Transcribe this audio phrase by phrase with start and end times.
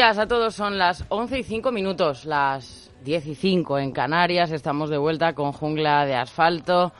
[0.00, 4.50] Días a todos, son las 11 y 5 minutos, las 10 y 5 en Canarias,
[4.50, 6.90] estamos de vuelta con Jungla de Asfalto.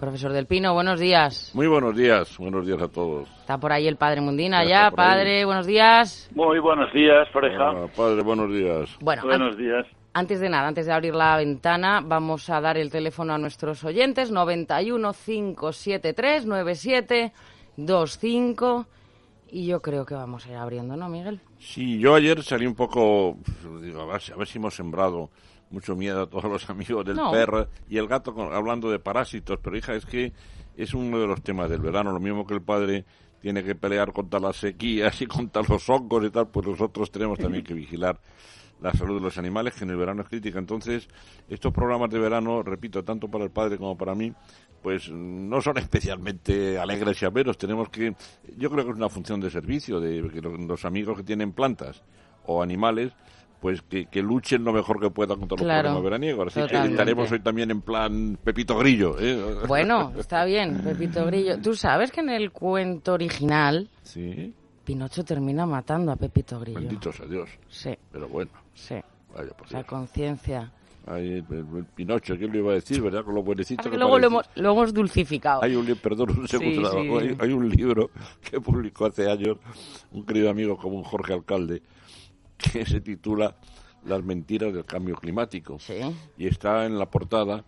[0.00, 1.52] Profesor Del Pino, buenos días.
[1.54, 3.28] Muy buenos días, buenos días a todos.
[3.38, 4.90] Está por ahí el padre Mundina Ya ahí.
[4.92, 6.28] padre, buenos días.
[6.34, 7.86] Muy buenos días, pareja.
[7.96, 8.90] Padre, buenos días.
[9.00, 9.86] Bueno, an- buenos días.
[10.12, 13.84] antes de nada, antes de abrir la ventana, vamos a dar el teléfono a nuestros
[13.84, 18.86] oyentes, 91 573 9725
[19.50, 21.40] y yo creo que vamos a ir abriendo, ¿no, Miguel?
[21.58, 24.74] Sí, yo ayer salí un poco, pues, digo, a ver, si- a ver si hemos
[24.74, 25.30] sembrado
[25.70, 27.30] mucho miedo a todos los amigos del No.
[27.30, 30.32] perro y el gato con- hablando de parásitos, pero hija, es que
[30.76, 33.04] es uno de los temas del verano, lo mismo que el padre
[33.40, 37.38] tiene que pelear contra las sequías y contra los hongos y tal, pues nosotros tenemos
[37.38, 38.18] también que vigilar
[38.80, 40.58] la salud de los animales, que en el verano es crítica.
[40.58, 41.08] Entonces,
[41.48, 44.32] estos programas de verano, repito, tanto para el padre como para mí,
[44.82, 47.58] pues no son especialmente alegres y amenos.
[47.58, 48.14] Tenemos que,
[48.56, 51.52] yo creo que es una función de servicio, de que los, los amigos que tienen
[51.52, 52.02] plantas
[52.46, 53.12] o animales,
[53.60, 56.46] pues que, que luchen lo mejor que puedan contra los Claro, problemas veraniegos.
[56.46, 56.92] Así que totalmente.
[56.94, 59.16] estaremos hoy también en plan Pepito Grillo.
[59.18, 59.36] ¿eh?
[59.66, 61.60] Bueno, está bien, Pepito Grillo.
[61.60, 64.54] Tú sabes que en el cuento original Sí,
[64.88, 66.80] Pinocho termina matando a Pepito Grillo.
[66.80, 67.50] benditos sea Dios.
[67.68, 68.94] Sí, Pero bueno, sí.
[69.36, 70.72] vaya por La conciencia.
[71.06, 71.44] Ay,
[71.94, 73.22] Pinocho, ¿quién lo iba a decir, verdad?
[73.22, 75.62] Con lo buenecito Pasa que luego lo hemos, lo hemos dulcificado.
[75.62, 77.14] Hay un perdón un segundo, Sí, sí.
[77.18, 78.10] hay, hay un libro
[78.50, 79.58] que publicó hace años
[80.10, 81.82] un querido amigo como un Jorge Alcalde
[82.56, 83.56] que se titula
[84.06, 85.78] Las mentiras del cambio climático.
[85.78, 86.00] Sí.
[86.38, 87.62] Y está en la portada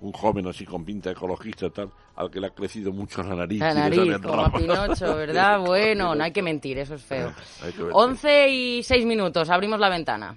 [0.00, 3.60] un joven así con pinta ecologista tal, al que le ha crecido mucho la nariz.
[3.60, 4.52] La y le nariz, como a.
[4.52, 5.60] Pinocho, ¿verdad?
[5.66, 7.32] Bueno, no hay que mentir, eso es feo.
[7.62, 7.92] Hay que ver.
[7.94, 10.36] 11 y 6 minutos, abrimos la ventana.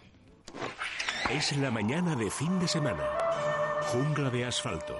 [1.29, 3.03] Es la mañana de fin de semana.
[3.91, 4.95] Jungla de asfalto.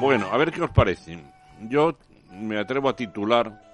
[0.00, 1.18] Bueno, a ver qué os parece.
[1.68, 1.98] Yo
[2.32, 3.67] me atrevo a titular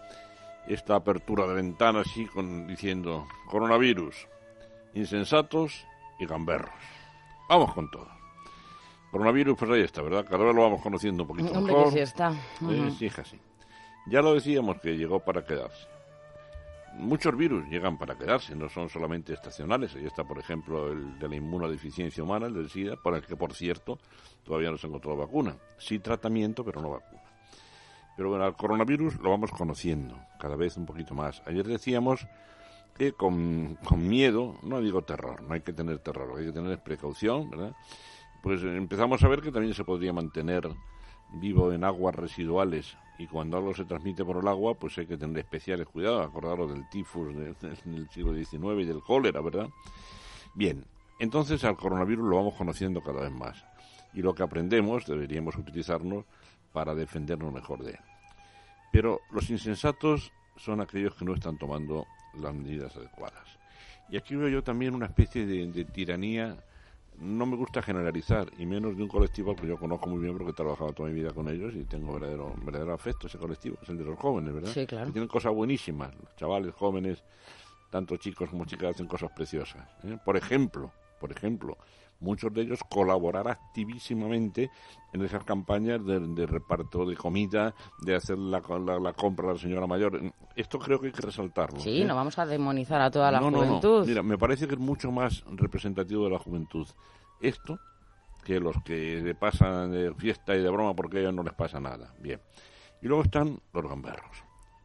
[0.69, 4.29] esta apertura de ventana así con, diciendo coronavirus,
[4.95, 5.87] insensatos
[6.19, 6.73] y gamberros.
[7.49, 8.09] Vamos con todo.
[9.11, 10.27] Coronavirus, pues ahí está, ¿verdad?
[10.29, 11.85] Cada vez lo vamos conociendo un poquito Hombre, mejor.
[11.93, 12.33] que sí está.
[12.69, 13.39] Eh, sí, hija, sí.
[14.07, 15.87] Ya lo decíamos que llegó para quedarse.
[16.97, 19.95] Muchos virus llegan para quedarse, no son solamente estacionales.
[19.97, 23.37] Ahí está, por ejemplo, el de la inmunodeficiencia humana, el del SIDA, para el que,
[23.37, 23.99] por cierto,
[24.45, 25.57] todavía no se encontró vacuna.
[25.77, 27.23] Sí tratamiento, pero no vacuna.
[28.17, 31.43] Pero bueno, al coronavirus lo vamos conociendo cada vez un poquito más.
[31.47, 32.27] Ayer decíamos
[32.97, 36.47] que con, con miedo, no digo terror, no hay que tener terror, lo que hay
[36.47, 37.73] que tener es precaución, ¿verdad?
[38.43, 40.69] Pues empezamos a ver que también se podría mantener
[41.33, 45.17] vivo en aguas residuales y cuando algo se transmite por el agua, pues hay que
[45.17, 49.69] tener especiales cuidados, acordaros del tifus de- de- del siglo XIX y del cólera, ¿verdad?
[50.55, 50.85] Bien,
[51.19, 53.65] entonces al coronavirus lo vamos conociendo cada vez más
[54.13, 56.25] y lo que aprendemos deberíamos utilizarnos
[56.75, 58.01] para defendernos mejor de él.
[58.93, 63.59] Pero los insensatos son aquellos que no están tomando las medidas adecuadas.
[64.11, 66.57] Y aquí veo yo también una especie de, de tiranía.
[67.19, 70.51] No me gusta generalizar, y menos de un colectivo que yo conozco muy bien porque
[70.51, 73.77] he trabajado toda mi vida con ellos y tengo verdadero, verdadero afecto a ese colectivo,
[73.77, 74.73] que es el de los jóvenes, ¿verdad?
[74.73, 75.07] Sí, claro.
[75.07, 76.13] Que tienen cosas buenísimas.
[76.17, 77.23] Los chavales jóvenes,
[77.89, 79.89] tanto chicos como chicas, hacen cosas preciosas.
[80.03, 80.19] ¿eh?
[80.25, 80.91] Por ejemplo,
[81.21, 81.79] por ejemplo,
[82.21, 84.71] muchos de ellos colaborar activísimamente
[85.13, 89.53] en esas campañas de, de reparto de comida, de hacer la, la- la compra a
[89.55, 90.21] la señora mayor.
[90.57, 91.79] Esto creo que hay que resaltarlo.
[91.81, 92.05] Sí, ¿eh?
[92.05, 94.01] no vamos a demonizar a toda la no, no, juventud.
[94.01, 94.07] no.
[94.07, 96.87] Mira, me parece que es mucho más representativo de la juventud
[97.41, 97.79] esto
[98.45, 101.55] que los que le pasan de fiesta y de broma porque a ellos no les
[101.55, 102.15] pasa nada.
[102.21, 102.41] Bien.
[103.03, 104.44] Y luego están los gamberros.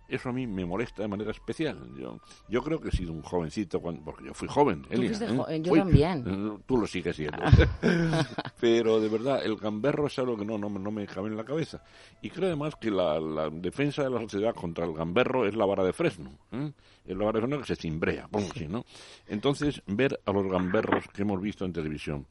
[0.09, 1.77] Eso a mí me molesta de manera especial.
[1.97, 4.85] Yo, yo creo que he sido un jovencito, cuando, porque yo fui joven.
[4.89, 5.61] Elia, ¿eh?
[5.61, 6.23] Yo también.
[6.27, 7.37] Eh, tú lo sigues siendo.
[8.59, 11.43] Pero de verdad, el gamberro es algo que no, no, no, me cabe en la
[11.43, 11.83] cabeza.
[12.21, 15.65] Y creo además que la, la, defensa de la sociedad contra el gamberro es la
[15.65, 16.31] vara de fresno.
[16.51, 16.71] ¿eh?
[17.05, 18.85] Es la vara de fresno que se cimbrea, pongo así, ¿no?
[19.27, 22.25] Entonces, ver a los gamberros que hemos visto en televisión,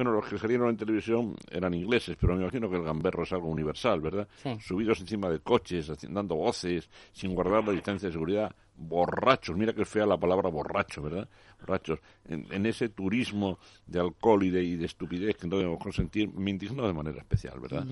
[0.00, 3.32] bueno, los que salieron en televisión eran ingleses, pero me imagino que el gamberro es
[3.34, 4.26] algo universal, ¿verdad?
[4.58, 9.84] Subidos encima de coches, dando voces, sin guardar la distancia de seguridad, borrachos, mira que
[9.84, 11.28] fea la palabra borracho, ¿verdad?
[11.60, 16.32] Borrachos, en, ese turismo de alcohol y de, y de, estupidez que no debemos consentir,
[16.32, 17.86] me indignó de manera especial, ¿verdad?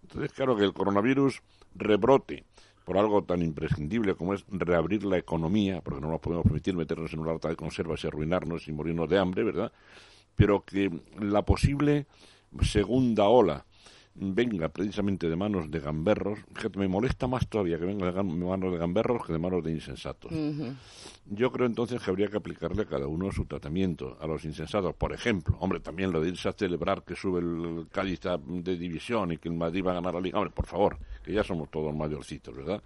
[0.00, 1.42] Entonces, claro que el coronavirus
[1.74, 2.46] rebrote
[2.86, 7.12] por algo tan imprescindible como es reabrir la economía, porque no nos podemos permitir meternos
[7.12, 9.70] en una lata de conservas y arruinarnos y morirnos de hambre, ¿verdad?
[10.36, 10.90] Pero que
[11.20, 12.06] la posible
[12.60, 13.64] segunda ola
[14.14, 18.72] venga precisamente de manos de gamberros, fíjate, me molesta más todavía que venga de manos
[18.72, 20.30] de gamberros que de manos de insensatos.
[21.26, 24.18] Yo creo entonces que habría que aplicarle a cada uno su tratamiento.
[24.20, 27.86] A los insensatos, por ejemplo, hombre, también lo de irse a celebrar que sube el
[27.90, 30.98] Cádiz de división y que el Madrid va a ganar la Liga, hombre, por favor,
[31.24, 32.82] que ya somos todos mayorcitos, ¿verdad?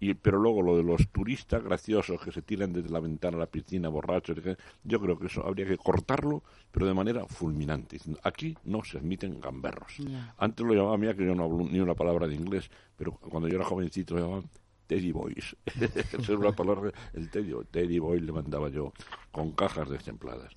[0.00, 3.40] Y, pero luego lo de los turistas graciosos que se tiran desde la ventana a
[3.40, 4.38] la piscina borrachos,
[4.82, 6.42] yo creo que eso habría que cortarlo,
[6.72, 7.98] pero de manera fulminante.
[8.22, 9.98] Aquí no se admiten gamberros.
[10.38, 13.48] Antes lo llamaba mía que yo no hablo ni una palabra de inglés, pero cuando
[13.48, 14.50] yo era jovencito lo llamaban
[14.90, 15.56] Teddy Boys.
[16.18, 18.92] Esa una palabra, el Teddy, Teddy Boy le mandaba yo
[19.30, 20.52] con cajas destempladas.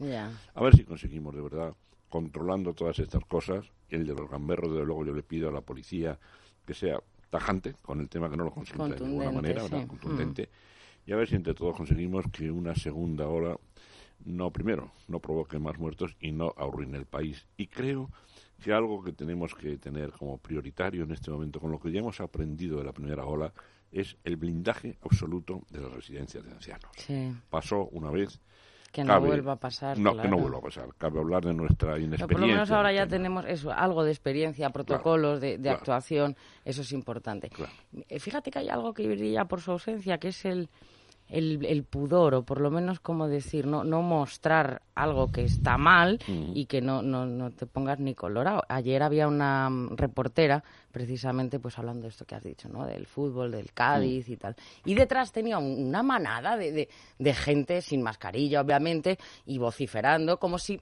[0.55, 1.75] A ver si conseguimos de verdad,
[2.09, 5.61] controlando todas estas cosas, el de los gamberros, desde luego yo le pido a la
[5.61, 6.17] policía
[6.65, 6.99] que sea
[7.33, 10.43] tajante con el tema que no lo consigue de ninguna manera, contundente.
[10.43, 11.09] Mm.
[11.09, 13.57] Y a ver si entre todos conseguimos que una segunda ola
[14.23, 17.47] no, primero, no provoque más muertos y no arruine el país.
[17.57, 18.11] Y creo
[18.63, 22.01] que algo que tenemos que tener como prioritario en este momento, con lo que ya
[22.01, 23.51] hemos aprendido de la primera ola,
[23.91, 26.91] es el blindaje absoluto de las residencias de ancianos.
[27.49, 28.39] Pasó una vez
[28.93, 29.97] que no vuelva a pasar.
[29.97, 30.87] No, que no vuelva a pasar.
[30.99, 32.27] Cabe hablar de nuestra inexperiencia.
[32.27, 36.91] por lo menos ahora ya tenemos eso, algo de experiencia, protocolos de, actuación, eso es
[36.91, 37.49] importante.
[38.07, 40.69] Eh, fíjate que hay algo que brilla por su ausencia, que es el,
[41.29, 46.19] el, pudor, o por lo menos, como decir, no, no mostrar algo que está mal
[46.27, 46.51] mm.
[46.53, 48.63] y que no, no, no, te pongas ni colorado.
[48.69, 52.85] Ayer había una mm, reportera, precisamente, pues hablando de esto que has dicho, ¿no?
[52.85, 54.55] Del fútbol, del Cádiz y tal.
[54.85, 60.59] Y detrás tenía una manada de, de, de gente sin mascarilla, obviamente, y vociferando, como
[60.59, 60.79] si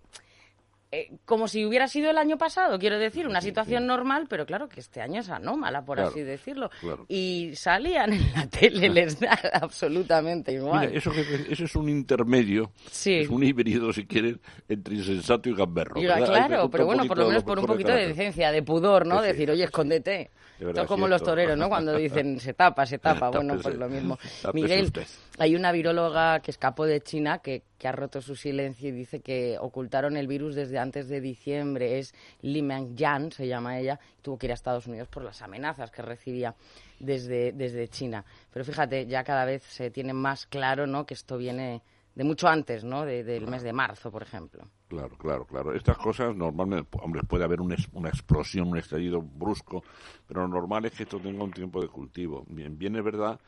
[0.93, 4.67] eh, como si hubiera sido el año pasado, quiero decir, una situación normal, pero claro
[4.67, 6.69] que este año es anómala, por así decirlo.
[7.07, 10.87] Y salían en la tele, les da absolutamente igual.
[10.87, 11.11] Mira, eso,
[11.49, 12.73] eso, es un intermedio,
[13.05, 14.35] es un híbrido, si quieres,
[14.67, 15.95] entre insensato y gamberro.
[15.95, 19.21] claro, pero bueno, por lo menos por un poquito de decencia, de pudor, ¿no?
[19.21, 20.31] Decir, oye, escóndete.
[20.69, 21.69] Esto como los toreros, ¿no?
[21.69, 23.29] Cuando dicen se tapa, se tapa.
[23.29, 24.17] bueno, pues lo mismo.
[24.53, 24.91] Miguel,
[25.39, 29.21] hay una viróloga que escapó de China que, que, ha roto su silencio y dice
[29.21, 31.99] que ocultaron el virus desde antes de diciembre.
[31.99, 32.65] Es Li
[32.95, 36.01] Yan, se llama ella, y tuvo que ir a Estados Unidos por las amenazas que
[36.01, 36.55] recibía
[36.99, 38.23] desde, desde China.
[38.51, 41.05] Pero fíjate, ya cada vez se tiene más claro, ¿no?
[41.05, 41.81] Que esto viene
[42.15, 43.05] de mucho antes, ¿no?
[43.05, 44.67] del mes de marzo, por ejemplo.
[44.91, 45.73] Claro, claro, claro.
[45.73, 49.85] Estas cosas normalmente, hombre, puede haber una, una explosión, un estallido brusco,
[50.27, 52.43] pero lo normal es que esto tenga un tiempo de cultivo.
[52.49, 53.39] Bien, bien es verdad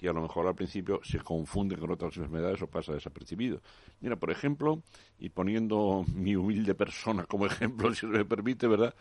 [0.00, 3.60] que a lo mejor al principio se confunde con otras enfermedades o pasa desapercibido.
[4.00, 4.82] Mira, por ejemplo,
[5.18, 8.94] y poniendo mi humilde persona como ejemplo, si se me permite, ¿verdad?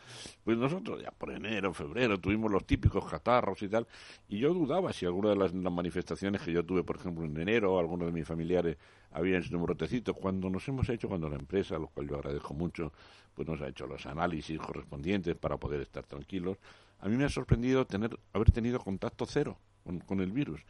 [0.43, 3.87] Pues nosotros ya por enero, febrero tuvimos los típicos catarros y tal,
[4.27, 7.79] y yo dudaba si alguna de las, manifestaciones que yo tuve, por ejemplo, en enero,
[7.79, 8.75] algunos de mis familiares
[9.11, 12.53] habían sido un brotecito, cuando nos hemos hecho, cuando la empresa, lo cual yo agradezco
[12.53, 12.91] mucho,
[13.33, 16.57] pues nos ha hecho los análisis correspondientes para poder estar tranquilos,
[16.99, 19.57] a mí me ha sorprendido tener, haber tenido contacto cero
[20.05, 20.61] con, el virus.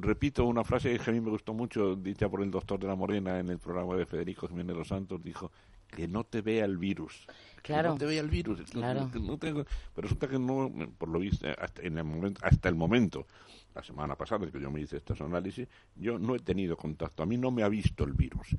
[0.00, 2.94] Repito una frase que a mí me gustó mucho, dicha por el doctor de la
[2.94, 5.50] Morena en el programa de Federico Jiménez Los Santos, dijo
[5.88, 7.26] que no te vea el virus.
[7.62, 7.88] Claro.
[7.88, 8.60] Que no te vea el virus.
[8.70, 9.10] Claro.
[9.40, 9.64] pero
[9.96, 13.26] resulta que no, por lo visto, hasta, en el momento, hasta el momento,
[13.74, 17.22] la semana pasada que yo me hice estos análisis, yo no he tenido contacto.
[17.22, 18.56] A mí no me ha visto el virus.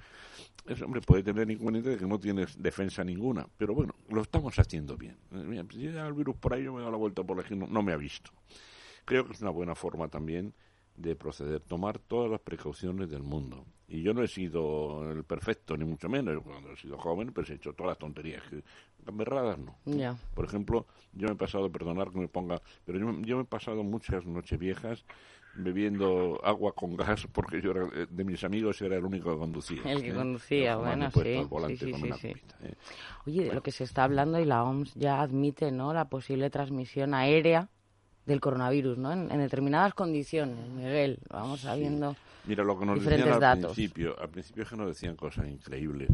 [0.65, 4.57] Ese hombre puede tener inconveniente de que no tienes defensa ninguna, pero bueno, lo estamos
[4.59, 5.17] haciendo bien.
[5.31, 7.67] Mira, si llega el virus por ahí, yo me doy la vuelta por aquí, no,
[7.67, 8.31] no me ha visto
[9.09, 10.53] creo que es una buena forma también
[10.95, 13.65] de proceder, tomar todas las precauciones del mundo.
[13.87, 16.43] Y yo no he sido el perfecto, ni mucho menos.
[16.43, 18.43] Cuando he sido joven, pues he hecho todas las tonterías.
[19.11, 19.79] Berradas no.
[20.35, 23.83] Por ejemplo, yo me he pasado, perdonar que me ponga, pero yo, me he pasado
[23.83, 25.03] muchas noches viejas
[25.55, 29.39] bebiendo agua con gas porque yo era, eh, de mis amigos era el único que
[29.39, 29.81] conducía.
[29.85, 30.13] El que ¿eh?
[30.13, 31.19] conducía, bueno, sí.
[31.79, 32.27] sí, sí, sí
[32.61, 32.75] ¿eh?
[33.25, 35.95] Oye, de lo que se está hablando y la OMS ya admite, ¿no?
[35.95, 37.69] La posible transmisión aérea
[38.25, 39.11] del coronavirus, ¿no?
[39.11, 44.63] En, determinadas condiciones, Miguel, vamos sabiendo Mira, lo que nos decían al principio, al principio
[44.63, 46.09] es que nos decían cosas increíbles.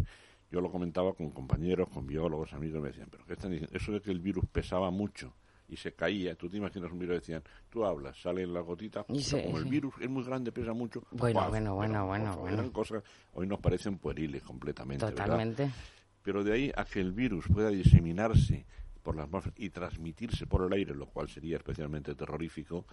[0.52, 3.76] Yo lo comentaba con compañeros, con biólogos, amigos, me decían, pero ¿qué están diciendo?
[3.76, 5.34] Eso de que el virus pesaba mucho
[5.68, 6.36] y se caía.
[6.36, 10.10] Tú te imaginas un virus, decían, tú hablas, sale la gotita, como el virus es
[10.10, 11.04] muy grande, pesa mucho.
[11.12, 12.72] Bueno, bueno, bueno, bueno, bueno.
[12.72, 15.06] cosas, hoy nos parecen pueriles completamente.
[15.06, 15.72] Totalmente.
[16.22, 18.66] Pero de ahí a que el virus pueda diseminarse
[19.06, 22.88] por las y transmitirse por el aire, lo cual sería especialmente terrorífico,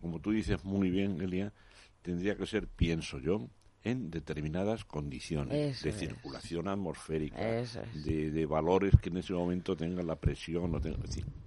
[0.00, 1.52] como tú dices muy bien, Elia,
[2.00, 3.50] tendría que ser, pienso yo,
[3.84, 10.74] en determinadas condiciones de circulación atmosférica, de, valores que en ese momento tengan la presión.
[10.74, 10.80] O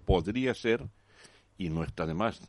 [0.06, 0.88] podría ser,
[1.58, 2.40] y no está de más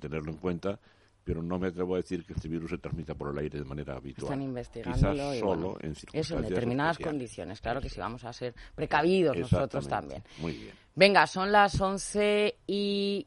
[0.00, 0.80] tenerlo en cuenta,
[1.24, 3.64] pero no me atrevo a decir que este virus se transmita por el aire de
[3.64, 4.32] manera habitual.
[4.32, 7.60] Están investigándolo solo en Eso, en determinadas condiciones.
[7.60, 10.22] Claro que sí, vamos a ser precavidos nosotros también.
[10.38, 10.74] Muy bien.
[10.94, 13.26] Venga, son las once y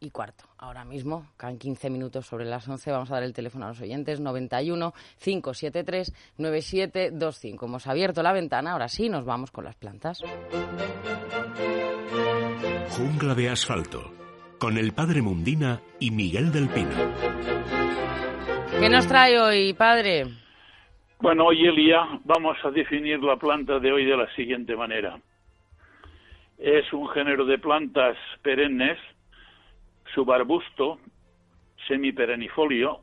[0.00, 0.44] y cuarto.
[0.58, 3.80] Ahora mismo, quedan 15 minutos sobre las 11, vamos a dar el teléfono a los
[3.80, 7.66] oyentes 91 573 9725.
[7.66, 10.22] Hemos abierto la ventana, ahora sí nos vamos con las plantas.
[12.90, 14.12] Jungla de asfalto,
[14.58, 16.90] con el padre Mundina y Miguel del Pino.
[18.78, 20.26] ¿Qué nos trae hoy, padre?
[21.20, 25.18] Bueno, hoy Elia vamos a definir la planta de hoy de la siguiente manera.
[26.58, 28.98] Es un género de plantas perennes
[30.14, 30.98] subarbusto,
[31.88, 33.00] semiperennifolio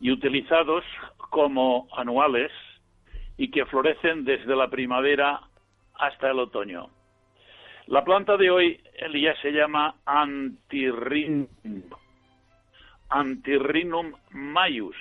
[0.00, 0.84] y utilizados
[1.30, 2.52] como anuales
[3.36, 5.40] y que florecen desde la primavera
[5.94, 6.90] hasta el otoño.
[7.88, 11.46] La planta de hoy, Elías, se llama Antirrinum,
[13.08, 14.96] Antirrinum maius.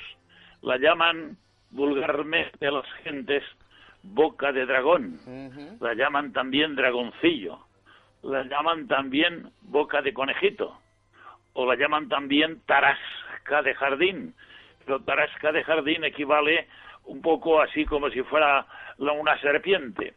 [0.62, 1.36] La llaman
[1.72, 3.44] vulgarmente las gentes
[4.04, 5.20] boca de dragón.
[5.82, 7.60] La llaman también dragoncillo.
[8.24, 10.80] La llaman también boca de conejito
[11.54, 14.34] o la llaman también tarasca de jardín.
[14.86, 16.70] Pero tarasca de jardín equivale
[17.04, 18.66] un poco así como si fuera
[18.98, 20.14] una serpiente.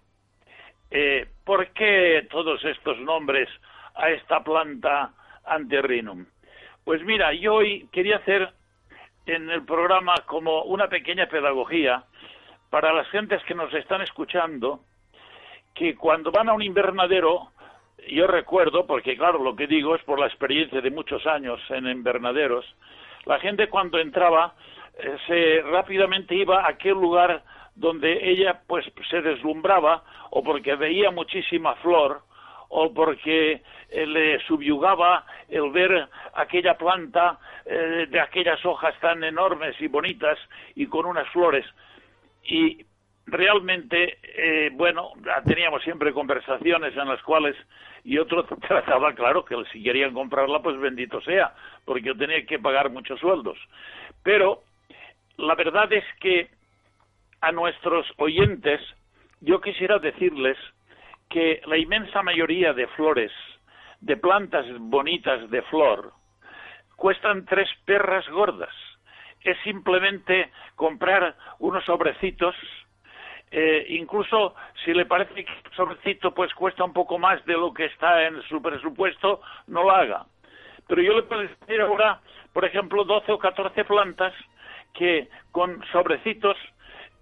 [0.90, 3.48] Eh, ¿Por qué todos estos nombres
[3.94, 5.12] a esta planta
[5.44, 6.26] Antirrinum?
[6.84, 8.50] Pues mira, yo hoy quería hacer
[9.26, 12.04] en el programa como una pequeña pedagogía
[12.70, 14.80] para las gentes que nos están escuchando,
[15.74, 17.50] que cuando van a un invernadero
[18.08, 21.86] yo recuerdo, porque claro, lo que digo es por la experiencia de muchos años en
[21.86, 22.64] invernaderos,
[23.24, 24.54] la gente cuando entraba
[24.98, 27.42] eh, se rápidamente iba a aquel lugar
[27.74, 32.22] donde ella pues se deslumbraba o porque veía muchísima flor
[32.68, 39.74] o porque eh, le subyugaba el ver aquella planta eh, de aquellas hojas tan enormes
[39.80, 40.38] y bonitas
[40.74, 41.66] y con unas flores
[42.44, 42.84] y
[43.26, 44.18] realmente
[44.72, 45.12] bueno
[45.46, 47.56] teníamos siempre conversaciones en las cuales
[48.04, 52.58] y otro trataba, claro, que si querían comprarla, pues bendito sea, porque yo tenía que
[52.58, 53.58] pagar muchos sueldos.
[54.22, 54.62] Pero
[55.36, 56.48] la verdad es que
[57.40, 58.80] a nuestros oyentes
[59.40, 60.58] yo quisiera decirles
[61.28, 63.32] que la inmensa mayoría de flores,
[64.00, 66.12] de plantas bonitas de flor,
[66.96, 68.74] cuestan tres perras gordas.
[69.42, 72.54] Es simplemente comprar unos sobrecitos
[73.52, 74.54] eh, incluso
[74.84, 78.26] si le parece que el sobrecito pues cuesta un poco más de lo que está
[78.26, 80.26] en su presupuesto, no lo haga.
[80.86, 82.20] Pero yo le puedo decir ahora,
[82.52, 84.32] por ejemplo, 12 o 14 plantas
[84.94, 86.56] que con sobrecitos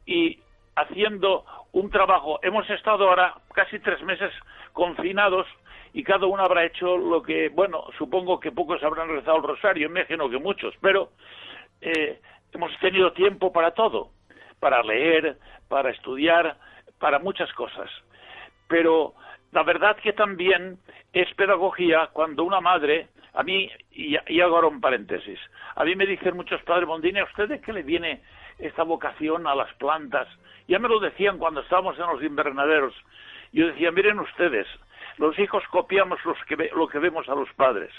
[0.08, 0.40] y
[0.74, 4.32] haciendo un trabajo, hemos estado ahora casi tres meses
[4.72, 5.46] confinados
[5.92, 9.88] y cada uno habrá hecho lo que, bueno, supongo que pocos habrán rezado el rosario,
[9.88, 11.10] imagino que muchos, pero
[11.82, 12.20] eh,
[12.52, 14.08] hemos tenido tiempo para todo,
[14.60, 15.36] para leer,
[15.68, 16.56] para estudiar,
[16.98, 17.90] para muchas cosas.
[18.66, 19.12] Pero
[19.52, 20.78] la verdad que también
[21.12, 25.38] es pedagogía cuando una madre, a mí, y, hago ahora un paréntesis,
[25.76, 28.22] a mí me dicen muchos padres Mondini, ¿a ustedes qué le viene
[28.58, 30.28] esta vocación a las plantas?
[30.66, 32.94] Ya me lo decían cuando estábamos en los invernaderos.
[33.52, 34.66] Yo decía, miren ustedes,
[35.16, 36.18] los hijos copiamos
[36.74, 37.92] lo que vemos a los padres.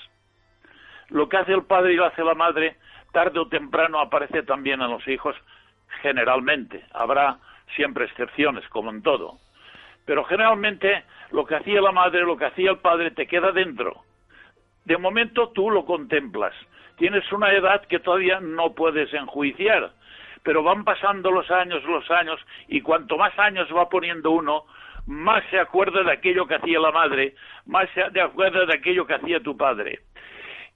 [1.10, 2.78] Lo que hace el padre y lo hace la madre,
[3.12, 5.36] tarde o temprano aparece también en los hijos,
[6.02, 6.86] generalmente.
[6.94, 7.40] Habrá
[7.76, 9.40] siempre excepciones, como en todo.
[10.06, 14.04] Pero generalmente lo que hacía la madre, lo que hacía el padre, te queda dentro.
[14.86, 16.54] De momento tú lo contemplas.
[16.98, 19.92] Tienes una edad que todavía no puedes enjuiciar,
[20.44, 24.66] pero van pasando los años, los años, y cuanto más años va poniendo uno,
[25.06, 29.16] más se acuerda de aquello que hacía la madre, más se acuerda de aquello que
[29.16, 30.00] hacía tu padre.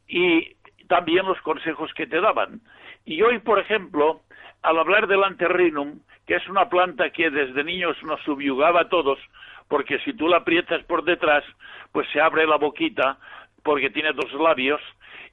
[0.08, 0.56] Y
[0.88, 2.62] también los consejos que te daban.
[3.06, 4.22] Y hoy, por ejemplo,
[4.62, 9.20] al hablar del anterrinum, que es una planta que desde niños nos subyugaba a todos,
[9.68, 11.44] porque si tú la aprietas por detrás,
[11.92, 13.18] pues se abre la boquita,
[13.64, 14.82] porque tiene dos labios,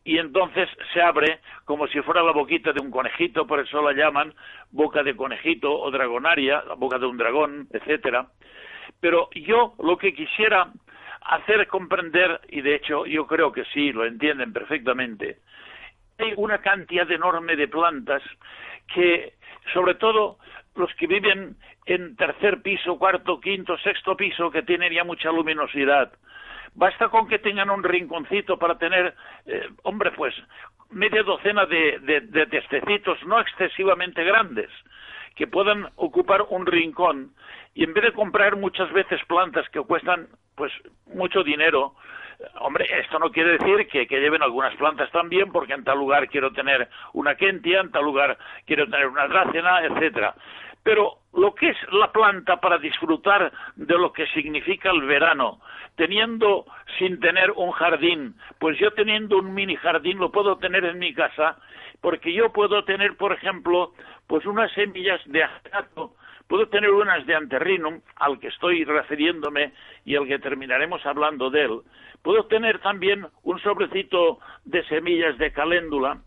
[0.04, 3.92] y entonces se abre como si fuera la boquita de un conejito, por eso la
[3.92, 4.34] llaman
[4.70, 8.26] boca de conejito o dragonaria, la boca de un dragón, etcétera.
[9.00, 10.72] Pero yo lo que quisiera
[11.22, 15.38] hacer comprender, y de hecho yo creo que sí, lo entienden perfectamente,
[16.18, 18.22] hay una cantidad enorme de plantas
[18.92, 19.34] que,
[19.72, 20.38] sobre todo
[20.76, 26.12] los que viven en tercer piso, cuarto, quinto, sexto piso, que tienen ya mucha luminosidad,
[26.74, 29.14] Basta con que tengan un rinconcito para tener,
[29.46, 30.34] eh, hombre, pues
[30.90, 34.70] media docena de, de, testecitos no excesivamente grandes
[35.36, 37.32] que puedan ocupar un rincón
[37.74, 40.72] y en vez de comprar muchas veces plantas que cuestan pues
[41.06, 41.94] mucho dinero,
[42.58, 46.28] hombre, esto no quiere decir que, que, lleven algunas plantas también, porque en tal lugar
[46.28, 48.36] quiero tener una kentia, en tal lugar
[48.66, 50.34] quiero tener una drácena, etcétera.
[50.82, 55.60] Pero lo que es la planta para disfrutar de lo que significa el verano,
[55.96, 56.64] teniendo
[56.98, 61.14] sin tener un jardín, pues yo teniendo un mini jardín lo puedo tener en mi
[61.14, 61.58] casa,
[62.00, 63.92] porque yo puedo tener, por ejemplo,
[64.26, 66.14] pues unas semillas de acetato,
[66.48, 69.72] puedo tener unas de anterrinum, al que estoy refiriéndome
[70.04, 71.80] y al que terminaremos hablando de él,
[72.22, 76.18] puedo tener también un sobrecito de semillas de caléndula,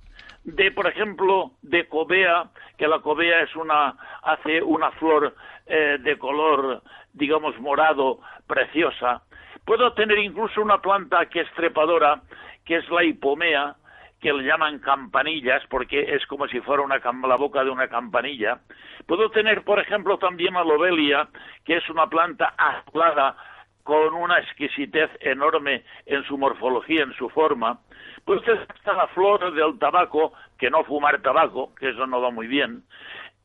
[0.43, 5.35] de, por ejemplo, de cobea, que la cobea es una, hace una flor
[5.65, 6.81] eh, de color,
[7.13, 9.23] digamos, morado, preciosa.
[9.65, 12.21] Puedo tener incluso una planta que es trepadora,
[12.65, 13.75] que es la hipomea,
[14.19, 18.59] que le llaman campanillas, porque es como si fuera una, la boca de una campanilla.
[19.05, 21.27] Puedo tener, por ejemplo, también a lobelia,
[21.65, 23.35] que es una planta azulada
[23.83, 27.79] con una exquisitez enorme en su morfología, en su forma.
[28.25, 32.47] Pues está la flor del tabaco, que no fumar tabaco, que eso no va muy
[32.47, 32.83] bien.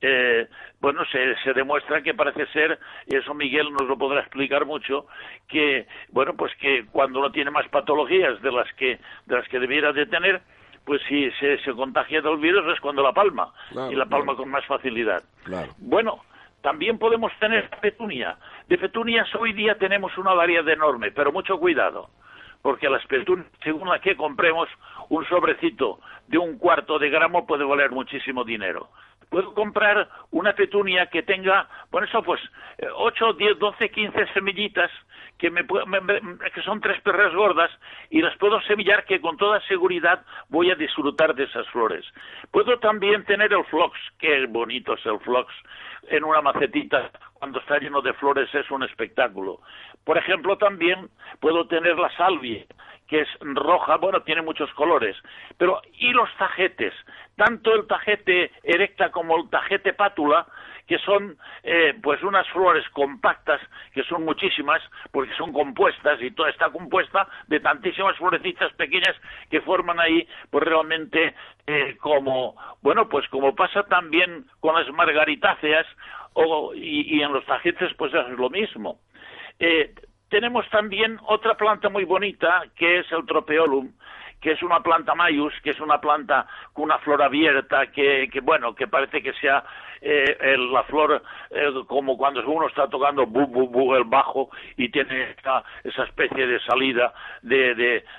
[0.01, 0.47] Eh,
[0.81, 5.07] bueno, se, se demuestra que parece ser, y eso Miguel nos lo podrá explicar mucho,
[5.49, 9.59] que, bueno, pues que cuando uno tiene más patologías de las que, de las que
[9.59, 10.41] debiera de tener,
[10.85, 13.53] pues si se, se contagia del virus es cuando la palma,
[13.91, 15.23] y la palma con más facilidad.
[15.79, 16.25] Bueno,
[16.63, 18.37] también podemos tener petunia.
[18.69, 22.11] De petunias hoy día tenemos una variedad enorme, pero mucho cuidado
[22.63, 24.69] porque las petunias, según la que compremos,
[25.09, 28.89] un sobrecito de un cuarto de gramo puede valer muchísimo dinero.
[29.31, 32.41] Puedo comprar una petunia que tenga, bueno, eso pues,
[32.95, 34.91] 8, 10, 12, 15 semillitas
[35.37, 37.71] que, me, que son tres perras gordas
[38.11, 42.05] y las puedo semillar que con toda seguridad voy a disfrutar de esas flores.
[42.51, 45.53] Puedo también tener el flox, qué bonito es el flox,
[46.09, 49.61] en una macetita cuando está lleno de flores es un espectáculo.
[50.09, 52.65] Por ejemplo, también puedo tener la salvia,
[53.09, 55.15] que es roja, bueno, tiene muchos colores,
[55.59, 56.95] pero y los tajetes,
[57.37, 60.47] tanto el tajete erecta como el tajete pátula,
[60.87, 63.61] que son eh, pues unas flores compactas,
[63.93, 64.81] que son muchísimas,
[65.13, 69.15] porque son compuestas y toda está compuesta de tantísimas florecitas pequeñas
[69.51, 71.35] que forman ahí, pues realmente
[71.67, 75.87] eh, como, bueno, pues como pasa también con las margaritáceas
[76.33, 79.01] o, y, en los tajetes pues es lo mismo.
[79.59, 79.95] Eh,
[80.29, 83.93] tenemos también otra planta muy bonita que es el tropeolum,
[84.41, 88.41] que es una planta mayus, que es una planta con una flor abierta, que, que
[88.41, 89.65] bueno, que parece que sea
[90.01, 94.89] eh, la flor eh, como cuando uno está tocando bu, bu, bu, el bajo y
[94.91, 97.75] tiene esa, esa especie de salida de,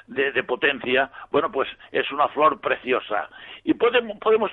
[0.08, 3.30] de, de, potencia, bueno, pues es una flor preciosa.
[3.64, 4.52] Y podemos, podemos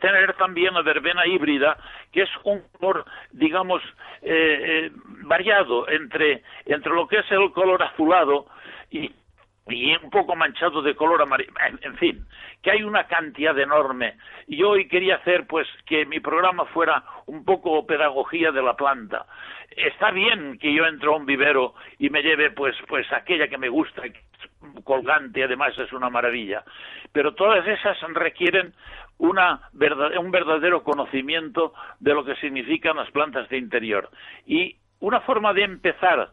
[0.00, 1.76] tener también la verbena híbrida,
[2.12, 3.82] que es un color, digamos,
[4.22, 4.90] eh,
[5.24, 8.46] variado entre, entre lo que es el color azulado
[8.90, 9.12] y,
[9.68, 12.26] y un poco manchado de color amarillo, en, fin,
[12.62, 14.16] que hay una cantidad enorme.
[14.46, 19.26] Y hoy quería hacer, pues, que mi programa fuera un poco pedagogía de la planta.
[19.70, 23.58] Está bien que yo entre a un vivero y me lleve, pues, pues aquella que
[23.58, 24.02] me gusta,
[24.84, 26.64] colgante, además es una maravilla.
[27.12, 28.74] Pero todas esas requieren
[29.18, 29.60] una
[30.18, 34.10] un verdadero conocimiento de lo que significan las plantas de interior.
[34.46, 36.30] Y una forma de empezar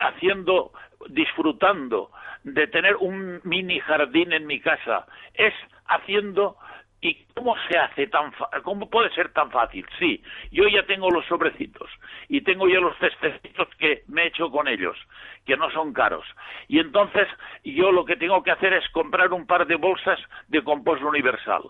[0.00, 0.72] haciendo,
[1.08, 2.10] disfrutando
[2.44, 5.54] de tener un mini jardín en mi casa, es
[5.86, 6.56] haciendo
[7.04, 9.84] ¿Y cómo se hace tan cómo puede ser tan fácil?
[9.98, 11.90] Sí, yo ya tengo los sobrecitos
[12.30, 14.96] y tengo ya los testecitos que me he hecho con ellos,
[15.44, 16.24] que no son caros.
[16.66, 17.28] Y entonces
[17.62, 21.64] yo lo que tengo que hacer es comprar un par de bolsas de compost universal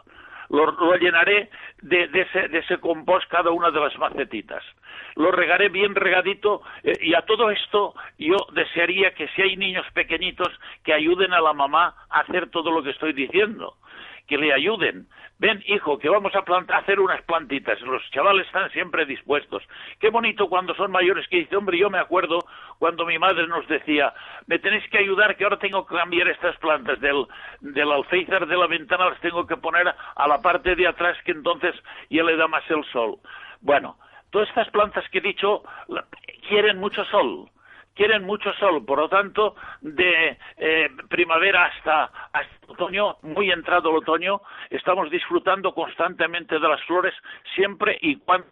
[0.48, 1.50] lo, llenaré
[1.82, 4.62] de, ese, de ese compost cada una de las macetitas.
[5.16, 9.86] Lo regaré bien regadito eh, y a todo esto yo desearía que si hay niños
[9.92, 10.48] pequeñitos
[10.82, 13.76] que ayuden a la mamá a hacer todo lo que estoy diciendo
[14.26, 15.06] que le ayuden.
[15.38, 16.44] Ven, hijo, que vamos a,
[16.76, 17.80] hacer unas plantitas.
[17.82, 19.62] Los chavales están siempre dispuestos.
[19.98, 22.38] Qué bonito cuando son mayores que dicen, hombre, yo me acuerdo
[22.84, 24.12] cuando mi madre nos decía,
[24.46, 27.24] me tenéis que ayudar que ahora tengo que cambiar estas plantas del,
[27.62, 31.32] del alféizar de la ventana, las tengo que poner a la parte de atrás que
[31.32, 31.74] entonces
[32.10, 33.16] ya le da más el sol.
[33.62, 33.96] Bueno,
[34.28, 35.62] todas estas plantas que he dicho
[36.46, 37.48] quieren mucho sol,
[37.94, 43.96] quieren mucho sol, por lo tanto, de eh, primavera hasta, hasta otoño, muy entrado el
[43.96, 47.14] otoño, estamos disfrutando constantemente de las flores
[47.54, 48.46] siempre y cuando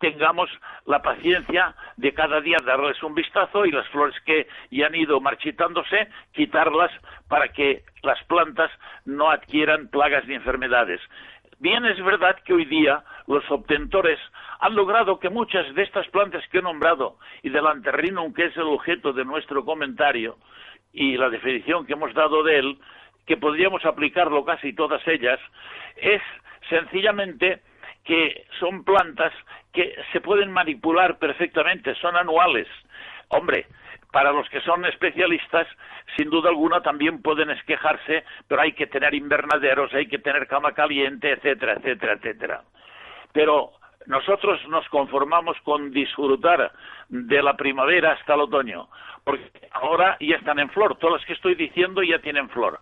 [0.00, 0.50] tengamos
[0.86, 5.20] la paciencia de cada día darles un vistazo y las flores que ya han ido
[5.20, 6.90] marchitándose, quitarlas
[7.28, 8.70] para que las plantas
[9.04, 11.00] no adquieran plagas ni enfermedades.
[11.58, 14.18] Bien es verdad que hoy día los obtentores
[14.60, 18.56] han logrado que muchas de estas plantas que he nombrado y del anterrinum, que es
[18.56, 20.38] el objeto de nuestro comentario
[20.94, 22.78] y la definición que hemos dado de él,
[23.26, 25.38] que podríamos aplicarlo casi todas ellas,
[25.96, 26.22] es
[26.70, 27.60] sencillamente
[28.04, 29.32] que son plantas
[29.72, 32.66] que se pueden manipular perfectamente, son anuales.
[33.28, 33.66] Hombre,
[34.12, 35.66] para los que son especialistas,
[36.16, 40.72] sin duda alguna también pueden esquejarse, pero hay que tener invernaderos, hay que tener cama
[40.72, 42.62] caliente, etcétera, etcétera, etcétera.
[43.32, 43.72] Pero
[44.06, 46.72] nosotros nos conformamos con disfrutar
[47.08, 48.88] de la primavera hasta el otoño,
[49.24, 52.80] porque ahora ya están en flor, todas las que estoy diciendo ya tienen flor.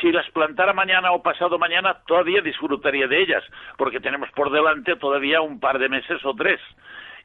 [0.00, 3.44] Si las plantara mañana o pasado mañana, todavía disfrutaría de ellas,
[3.78, 6.60] porque tenemos por delante todavía un par de meses o tres.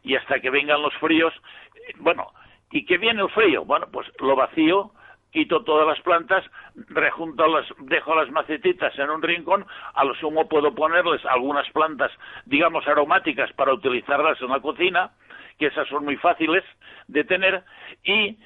[0.03, 1.33] Y hasta que vengan los fríos,
[1.97, 2.27] bueno,
[2.71, 3.65] ¿y qué viene el frío?
[3.65, 4.91] Bueno, pues lo vacío,
[5.31, 6.43] quito todas las plantas,
[6.89, 12.11] rejunto las, dejo las macetitas en un rincón, a lo sumo puedo ponerles algunas plantas,
[12.45, 15.11] digamos, aromáticas para utilizarlas en la cocina,
[15.57, 16.63] que esas son muy fáciles
[17.07, 17.63] de tener,
[18.03, 18.37] y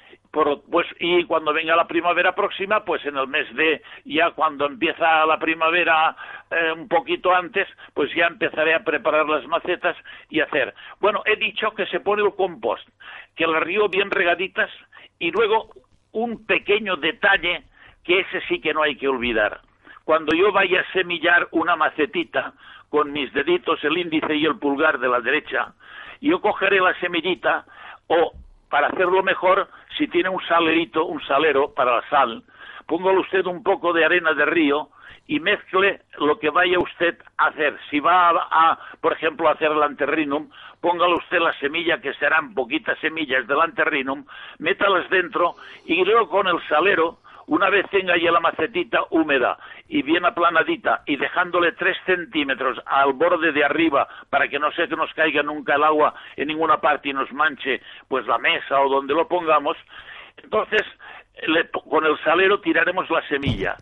[0.70, 5.24] pues y cuando venga la primavera próxima, pues en el mes de ya cuando empieza
[5.24, 6.14] la primavera
[6.50, 9.96] eh, un poquito antes, pues ya empezaré a preparar las macetas
[10.28, 10.74] y hacer.
[11.00, 12.86] Bueno, he dicho que se pone el compost,
[13.34, 14.70] que las río bien regaditas
[15.18, 15.70] y luego
[16.16, 17.64] un pequeño detalle
[18.02, 19.60] que ese sí que no hay que olvidar.
[20.04, 22.54] Cuando yo vaya a semillar una macetita
[22.88, 25.74] con mis deditos, el índice y el pulgar de la derecha,
[26.22, 27.66] yo cogeré la semillita
[28.06, 28.32] o,
[28.70, 32.42] para hacerlo mejor, si tiene un salerito, un salero para la sal,
[32.86, 34.88] póngale usted un poco de arena de río
[35.26, 37.78] y mezcle lo que vaya usted a hacer.
[37.90, 42.54] Si va a, por ejemplo, a hacer el anterinum, póngale usted la semilla, que serán
[42.54, 44.24] poquitas semillas del anterinum,
[44.58, 49.56] métalas dentro y luego con el salero, una vez tenga ya la macetita húmeda
[49.88, 54.88] y bien aplanadita y dejándole tres centímetros al borde de arriba para que no se
[54.88, 58.80] que nos caiga nunca el agua en ninguna parte y nos manche pues la mesa
[58.80, 59.76] o donde lo pongamos,
[60.42, 60.82] entonces
[61.88, 63.76] con el salero tiraremos la semilla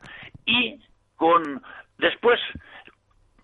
[0.45, 0.79] y
[1.17, 1.63] con
[1.99, 2.41] después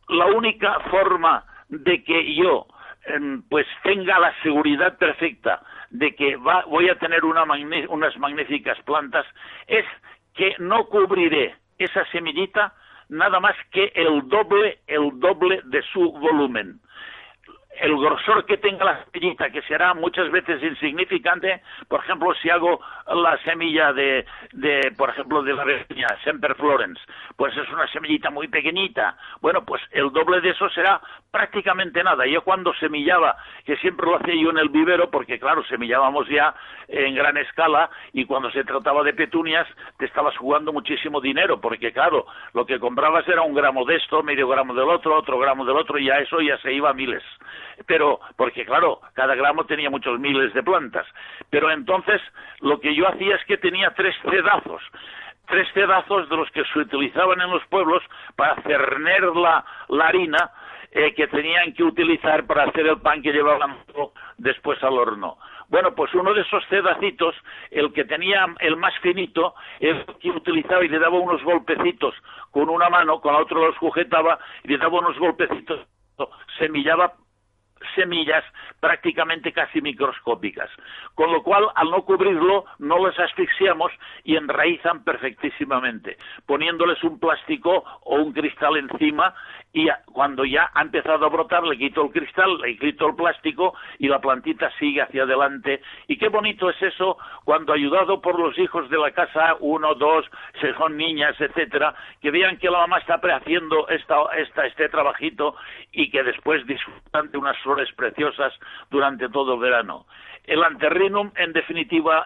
[0.09, 2.67] la única forma de que yo
[3.07, 7.45] em, pues tenga la seguridad perfecta de que va, voy a tener una
[7.89, 9.27] unas magníficas plantas
[9.67, 9.85] es
[10.35, 12.75] que no cubriré esa semillita
[13.09, 16.81] nada más que el doble el doble de su volumen
[17.79, 22.81] el grosor que tenga la semillita, que será muchas veces insignificante, por ejemplo, si hago
[23.07, 27.01] la semilla de, de por ejemplo, de la Virginia, Semper Florence,
[27.37, 29.17] pues es una semillita muy pequeñita.
[29.41, 32.27] Bueno, pues el doble de eso será prácticamente nada.
[32.27, 36.55] Yo cuando semillaba, que siempre lo hacía yo en el vivero, porque claro, semillábamos ya
[36.89, 41.93] en gran escala, y cuando se trataba de petunias, te estabas jugando muchísimo dinero, porque
[41.93, 45.65] claro, lo que comprabas era un gramo de esto, medio gramo del otro, otro gramo
[45.65, 47.23] del otro, y ya eso ya se iba a miles
[47.87, 51.07] pero porque claro, cada gramo tenía muchos miles de plantas.
[51.51, 52.21] Pero entonces
[52.61, 54.83] lo que yo hacía es que tenía tres cedazos
[55.51, 58.03] tres cedazos de los que se utilizaban en los pueblos
[58.37, 59.65] para cerner la,
[60.01, 60.51] harina
[60.93, 63.79] eh, que tenían que utilizar para hacer el pan que llevaban
[64.39, 65.39] después al horno.
[65.69, 67.35] Bueno, pues uno de esos cedacitos,
[67.71, 72.15] el que tenía el más finito, el que utilizaba y le daba unos golpecitos
[72.51, 75.87] con una mano, con la otra los sujetaba y le daba unos golpecitos,
[76.59, 77.13] semillaba
[77.95, 78.45] semillas
[78.81, 80.71] prácticamente casi microscópicas,
[81.15, 83.93] con lo cual al no cubrirlo no les asfixiamos
[84.25, 89.35] y enraizan perfectísimamente, poniéndoles un plástico o un cristal encima
[89.73, 93.75] y cuando ya ha empezado a brotar le quito el cristal, le quito el plástico
[93.99, 95.81] y la plantita sigue hacia adelante.
[96.09, 100.27] Y qué bonito es eso cuando ayudado por los hijos de la casa, uno, dos,
[100.61, 105.55] si son niñas, etcétera, que vean que la mamá está haciendo esta, esta, este trabajito
[105.93, 108.53] y que después disfrutan de unas flores preciosas
[108.91, 110.07] durante todo el verano.
[110.45, 112.25] El anterrinum, en definitiva,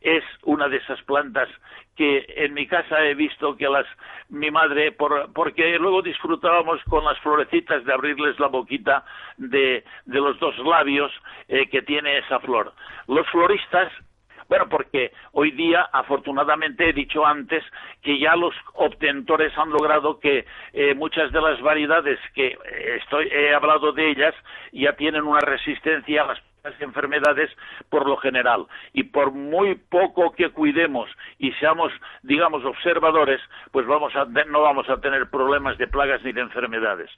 [0.00, 1.48] es una de esas plantas
[1.96, 3.86] que en mi casa he visto que las
[4.28, 9.04] mi madre por, porque luego disfrutábamos con las florecitas de abrirles la boquita
[9.36, 11.10] de, de los dos labios
[11.48, 12.72] eh, que tiene esa flor.
[13.08, 13.90] Los floristas
[14.48, 17.62] bueno, porque hoy día, afortunadamente, he dicho antes
[18.02, 23.28] que ya los obtentores han logrado que eh, muchas de las variedades que eh, estoy,
[23.28, 24.34] he hablado de ellas
[24.72, 26.47] ya tienen una resistencia a las
[26.80, 27.50] enfermedades
[27.88, 28.66] por lo general.
[28.92, 33.40] Y por muy poco que cuidemos y seamos digamos observadores
[33.72, 37.10] pues vamos a, no vamos a tener problemas de plagas ni de enfermedades.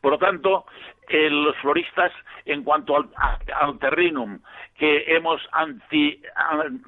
[0.00, 0.66] Por lo tanto
[1.08, 2.12] eh, los floristas
[2.44, 3.08] en cuanto al,
[3.54, 4.40] al terrinum
[4.76, 6.20] que hemos anti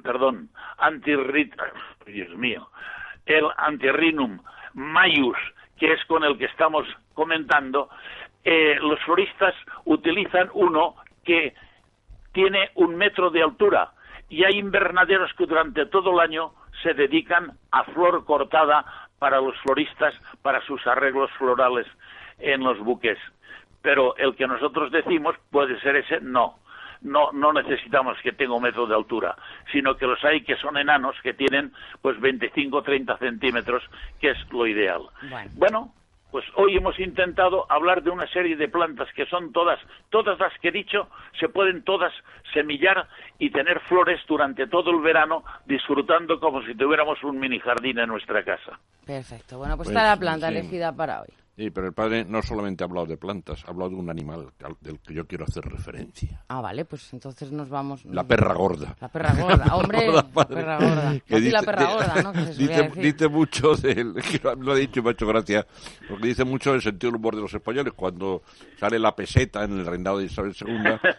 [0.03, 1.11] perdón anti
[2.05, 2.69] Dios mío
[3.25, 4.39] el antirrinum
[4.73, 5.37] maius
[5.77, 7.89] que es con el que estamos comentando
[8.43, 9.53] eh, los floristas
[9.85, 11.53] utilizan uno que
[12.39, 13.91] tiene un metro de altura
[14.29, 18.85] y hay invernaderos que durante todo el año se dedican a flor cortada
[19.19, 21.85] para los floristas, para sus arreglos florales
[22.37, 23.17] en los buques.
[23.81, 26.59] Pero el que nosotros decimos puede ser ese, no.
[27.01, 29.35] No, no necesitamos que tenga un metro de altura,
[29.71, 33.83] sino que los hay que son enanos, que tienen pues 25 o 30 centímetros,
[34.21, 35.01] que es lo ideal.
[35.55, 35.93] bueno
[36.31, 40.53] pues hoy hemos intentado hablar de una serie de plantas que son todas, todas las
[40.59, 41.07] que he dicho,
[41.39, 42.13] se pueden todas
[42.53, 43.07] semillar
[43.39, 48.09] y tener flores durante todo el verano, disfrutando como si tuviéramos un mini jardín en
[48.09, 48.79] nuestra casa.
[49.05, 49.57] Perfecto.
[49.57, 51.29] Bueno, pues, está la planta elegida para hoy.
[51.59, 54.47] Sí, pero el padre no solamente ha hablado de plantas, ha hablado de un animal
[54.79, 56.41] del que yo quiero hacer referencia.
[56.47, 58.05] Ah, vale, pues entonces nos vamos...
[58.05, 58.95] la perra gorda.
[59.01, 61.11] La perra gorda, hombre, la perra gorda.
[61.11, 62.31] dice, la perra gorda, ¿no?
[62.95, 64.13] dice, mucho del...
[64.59, 65.67] Lo ha dicho y me ha hecho gracia,
[66.07, 67.91] porque dice mucho del sentido del humor de los españoles.
[67.93, 68.41] Cuando
[68.79, 70.77] sale la peseta en el reinado de Isabel II,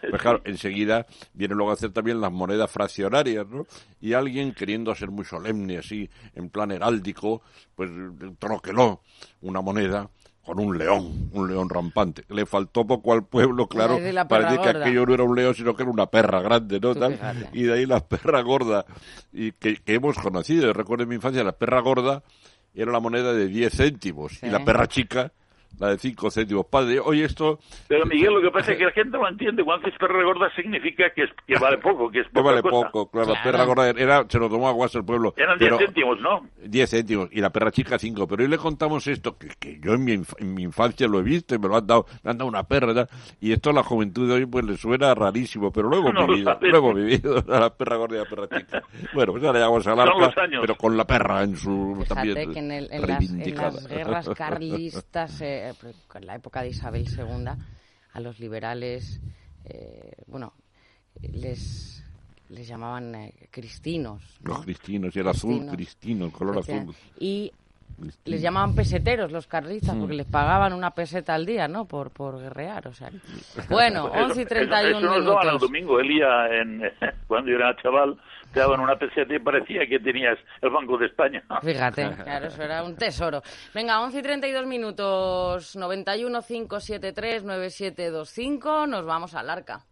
[0.09, 3.67] pues claro, enseguida viene luego a hacer también las monedas fraccionarias, ¿no?
[3.99, 7.43] Y alguien queriendo ser muy solemne, así, en plan heráldico,
[7.75, 7.91] pues
[8.39, 9.01] troqueló
[9.41, 10.09] una moneda
[10.43, 12.23] con un león, un león rampante.
[12.29, 15.75] Le faltó poco al pueblo, claro, para decir que aquello no era un león, sino
[15.75, 16.95] que era una perra grande, ¿no?
[16.95, 18.85] Tal, y de ahí la perra gorda,
[19.31, 20.73] y que, que hemos conocido.
[20.73, 22.23] Recuerdo en mi infancia, la perra gorda
[22.73, 25.31] era la moneda de 10 céntimos, y la perra chica
[25.79, 26.65] la de 5 céntimos.
[26.67, 27.59] Padre, oye, esto...
[27.87, 29.63] Pero Miguel, lo que pasa es que la gente no entiende.
[29.63, 33.09] Cuando es perra gorda significa que, es, que vale poco, que es poca vale poco,
[33.09, 33.33] claro.
[33.33, 35.33] La perra gorda era, se lo tomó a guas el pueblo.
[35.37, 36.47] Eran 10 céntimos, ¿no?
[36.63, 37.29] 10 céntimos.
[37.31, 38.27] Y la perra chica 5.
[38.27, 41.23] Pero hoy le contamos esto, que, que yo en mi, en mi, infancia lo he
[41.23, 42.87] visto y me lo han dado, me han dado una perra.
[42.87, 43.09] ¿verdad?
[43.39, 46.57] Y esto a la juventud de hoy pues le suena rarísimo, pero luego hemos vivido,
[46.61, 48.83] luego vivido a la perra gorda y la perra chica.
[49.13, 50.11] Bueno, pues ahora llegamos a la
[50.61, 51.95] pero con la perra en su...
[52.01, 56.61] Fíjate también que en, el, en, las, en, las, guerras carlistas, eh, en la época
[56.61, 57.47] de Isabel II,
[58.13, 59.21] a los liberales,
[59.65, 60.53] eh, bueno,
[61.21, 61.91] les
[62.51, 64.21] les llamaban eh, cristinos.
[64.43, 66.93] Los cristinos, y el azul, cristino, el color azul.
[67.19, 67.51] Y
[68.25, 70.17] les llamaban peseteros los carlistas porque mm.
[70.17, 71.85] les pagaban una peseta al día, ¿no?
[71.85, 73.09] Por, por guerrear, o sea.
[73.69, 75.53] Bueno, 11 y 31 eso, eso minutos.
[75.53, 76.81] el domingo, Elía, en,
[77.27, 78.17] cuando yo era chaval,
[78.53, 81.43] te daban una peseta y parecía que tenías el Banco de España.
[81.61, 83.41] Fíjate, claro, eso era un tesoro.
[83.73, 89.85] Venga, 11 y 32 minutos, 91 573 9725, nos vamos al arca.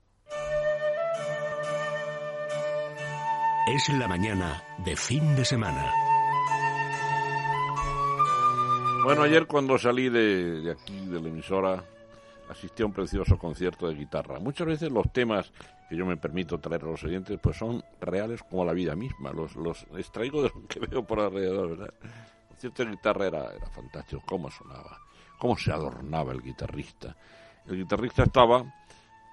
[3.67, 5.91] Es la mañana de fin de semana.
[9.04, 11.84] Bueno, ayer cuando salí de, aquí, de la emisora,
[12.50, 14.39] asistí a un precioso concierto de guitarra.
[14.39, 15.52] Muchas veces los temas
[15.89, 19.32] que yo me permito traer a los oyentes pues son reales como la vida misma.
[19.32, 21.93] Los, los extraigo de lo que veo por alrededor, ¿verdad?
[22.62, 24.21] De guitarra era, era fantástico.
[24.25, 24.99] Cómo sonaba,
[25.39, 27.15] cómo se adornaba el guitarrista.
[27.65, 28.63] El guitarrista estaba,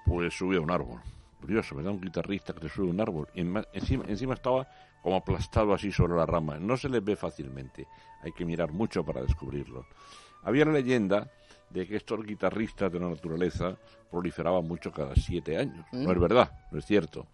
[0.05, 0.99] pues subía un árbol.
[1.39, 1.91] Curioso, ¿verdad?
[1.91, 3.27] Un guitarrista que te sube un árbol.
[3.35, 3.41] Y
[3.73, 4.67] encima, encima estaba
[5.03, 6.57] como aplastado así sobre la rama.
[6.57, 7.87] No se les ve fácilmente,
[8.23, 9.85] hay que mirar mucho para descubrirlo.
[10.43, 11.29] Había la leyenda
[11.77, 13.77] de que estos guitarristas de la naturaleza
[14.09, 15.85] proliferaban mucho cada siete años.
[15.91, 16.21] No es mm.
[16.21, 17.27] verdad, no es cierto.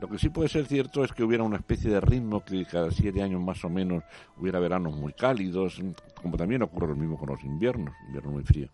[0.00, 2.90] Lo que sí puede ser cierto es que hubiera una especie de ritmo que cada
[2.90, 4.04] siete años más o menos
[4.36, 5.82] hubiera veranos muy cálidos,
[6.22, 8.68] como también ocurre lo mismo con los inviernos, invierno muy frío.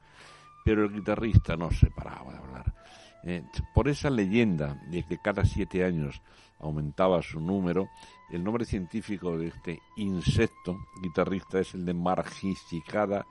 [0.64, 2.74] Pero el guitarrista no se paraba de hablar.
[3.22, 3.42] Eh,
[3.74, 6.20] por esa leyenda de que cada siete años
[6.58, 7.88] aumentaba su número,
[8.30, 13.26] el nombre científico de este insecto guitarrista es el de Margisicada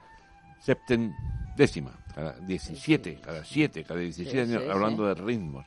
[0.64, 5.66] septendécima, cada 17, cada 7, cada 17 años, hablando de ritmos.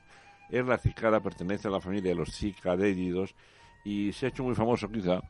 [0.48, 3.34] Es la cicada, pertenece a la familia de los cicadélidos
[3.84, 5.20] y se ha hecho muy famoso quizá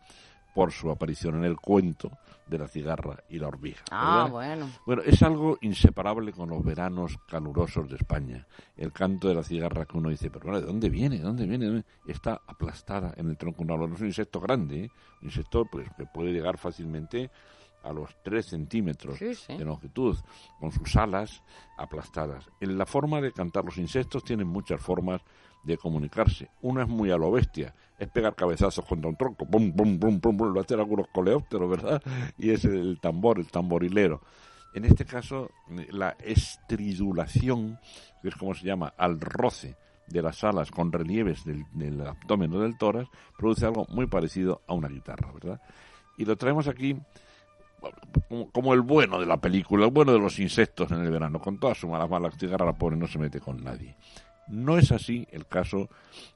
[0.54, 2.12] por su aparición en el cuento
[2.46, 3.80] de la cigarra y la hormiga.
[3.90, 4.70] Ah, bueno.
[4.86, 8.46] Bueno, es algo inseparable con los veranos calurosos de España.
[8.76, 11.18] El canto de la cigarra que uno dice, pero bueno, ¿de dónde viene?
[11.18, 11.84] ¿De dónde viene?
[12.06, 13.92] Está aplastada en el tronco de un árbol.
[13.94, 14.90] Es un insecto grande, ¿eh?
[15.22, 17.30] un insecto pues, que puede llegar fácilmente
[17.86, 20.16] a los 3 centímetros de longitud,
[20.58, 21.42] con sus alas
[21.78, 22.48] aplastadas.
[22.60, 25.22] En la forma de cantar los insectos tienen muchas formas
[25.62, 26.50] de comunicarse.
[26.62, 30.20] Una es muy a lo bestia, es pegar cabezazos contra un tronco, pum, pum, pum,
[30.20, 32.02] pum, lo hacen algunos coleópteros, ¿verdad?
[32.38, 34.20] Y es el tambor, el tamborilero.
[34.74, 35.50] En este caso,
[35.90, 37.78] la estridulación,
[38.20, 42.52] que es como se llama, al roce de las alas con relieves del, del abdomen
[42.52, 45.60] o del tórax, produce algo muy parecido a una guitarra, ¿verdad?
[46.18, 46.96] Y lo traemos aquí
[48.52, 51.58] como el bueno de la película, el bueno de los insectos en el verano, con
[51.58, 53.96] todas sus malas malas cigarras, la pobre no se mete con nadie.
[54.48, 55.88] No es así el caso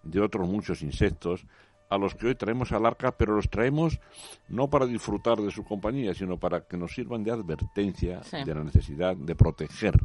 [0.03, 1.47] de otros muchos insectos
[1.91, 4.01] a los que hoy traemos al arca, pero los traemos
[4.49, 8.63] no para disfrutar de su compañía, sino para que nos sirvan de advertencia de la
[8.63, 9.99] necesidad de proteger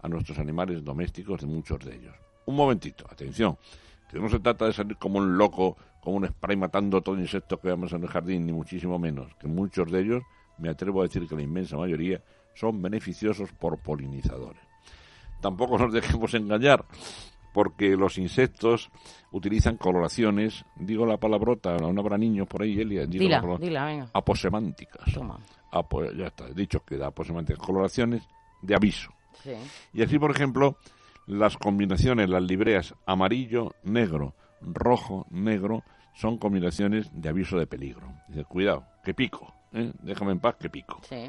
[0.00, 2.14] a nuestros animales domésticos de muchos de ellos.
[2.46, 3.58] Un momentito, atención,
[4.10, 7.60] que no se trata de salir como un loco, como un spray matando todo insecto
[7.60, 10.22] que veamos en el jardín, ni muchísimo menos, que muchos de ellos,
[10.62, 12.22] me atrevo a decir que la inmensa mayoría,
[12.54, 14.62] son beneficiosos por polinizadores.
[15.40, 16.84] Tampoco nos dejemos engañar,
[17.52, 18.90] porque los insectos
[19.32, 23.84] utilizan coloraciones, digo la palabrota, no habrá niños por ahí, Elia, digo dila, la dila,
[23.86, 24.06] venga.
[24.12, 25.12] aposemánticas.
[25.12, 25.38] Toma.
[25.72, 28.22] Apo- ya está, dicho que da aposemánticas, coloraciones
[28.62, 29.10] de aviso.
[29.42, 29.52] Sí.
[29.92, 30.76] Y así, por ejemplo,
[31.26, 35.82] las combinaciones, las libreas amarillo, negro, rojo, negro,
[36.14, 38.06] son combinaciones de aviso de peligro.
[38.28, 39.92] Dice, cuidado, que pico, ¿eh?
[40.02, 41.00] déjame en paz, que pico.
[41.08, 41.28] Sí.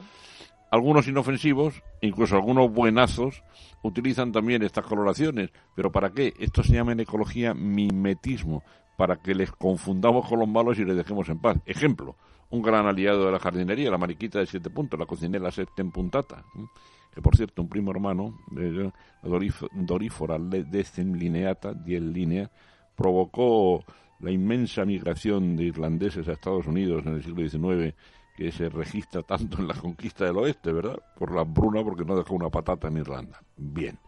[0.72, 3.44] Algunos inofensivos, incluso algunos buenazos,
[3.84, 5.52] utilizan también estas coloraciones.
[5.76, 6.34] ¿Pero para qué?
[6.40, 8.64] Esto se llama en ecología mimetismo,
[8.98, 11.58] para que les confundamos con los malos y les dejemos en paz.
[11.66, 12.16] Ejemplo,
[12.50, 16.66] un gran aliado de la jardinería, la mariquita de siete puntos, la cocinera septempuntata, ¿eh?
[17.14, 18.92] que por cierto, un primo hermano, de
[19.24, 22.50] dorif- Dorífora le- decem lineata, 10 líneas,
[22.96, 23.84] provocó
[24.20, 27.94] la inmensa migración de irlandeses a Estados Unidos en el siglo XIX
[28.36, 30.98] que se registra tanto en la conquista del oeste, ¿verdad?
[31.18, 33.42] Por la hambruna, porque no dejó una patata en Irlanda.
[33.58, 34.00] Bien.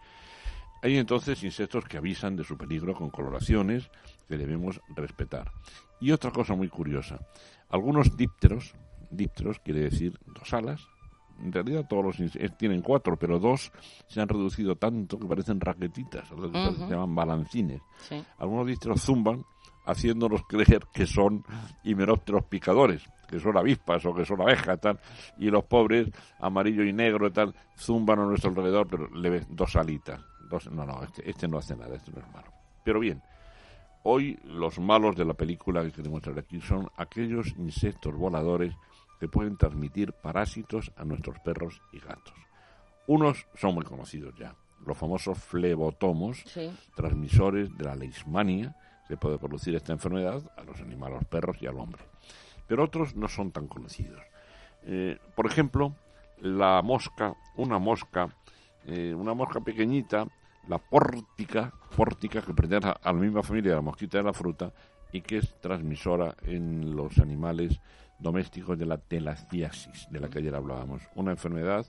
[0.81, 3.89] Hay entonces insectos que avisan de su peligro con coloraciones
[4.27, 5.51] que debemos respetar.
[5.99, 7.19] Y otra cosa muy curiosa.
[7.69, 8.75] Algunos dípteros,
[9.09, 10.87] dípteros quiere decir dos alas,
[11.41, 13.71] en realidad todos los insectos tienen cuatro, pero dos
[14.07, 16.75] se han reducido tanto que parecen raquetitas, que Ujú.
[16.75, 17.81] se llaman balancines.
[18.07, 18.23] Sí.
[18.37, 19.43] Algunos dípteros zumban
[19.85, 21.43] haciéndonos creer que son
[21.83, 24.99] himerópteros picadores, que son avispas o que son abejas, tal,
[25.37, 29.75] y los pobres, amarillo y negro tal, zumban a nuestro alrededor, pero le ves dos
[29.75, 30.21] alitas.
[30.49, 32.51] Dos, no, no, este, este no hace nada, este no es malo.
[32.83, 33.21] Pero bien,
[34.03, 38.75] hoy los malos de la película que queremos traer aquí son aquellos insectos voladores
[39.19, 42.35] que pueden transmitir parásitos a nuestros perros y gatos.
[43.07, 46.69] Unos son muy conocidos ya, los famosos flebotomos, Sí.
[46.95, 48.75] transmisores de la leishmania
[49.07, 52.03] que puede producir esta enfermedad a los animales, a los perros y al hombre.
[52.67, 54.21] Pero otros no son tan conocidos.
[54.83, 55.95] Eh, por ejemplo,
[56.41, 58.29] la mosca, una mosca,
[58.85, 60.27] eh, una mosca pequeñita,
[60.67, 64.71] la pórtica, pórtica que pertenece a la misma familia de la mosquita de la fruta
[65.11, 67.79] y que es transmisora en los animales
[68.19, 71.03] domésticos de la telaciasis, de la que ayer hablábamos.
[71.15, 71.85] Una enfermedad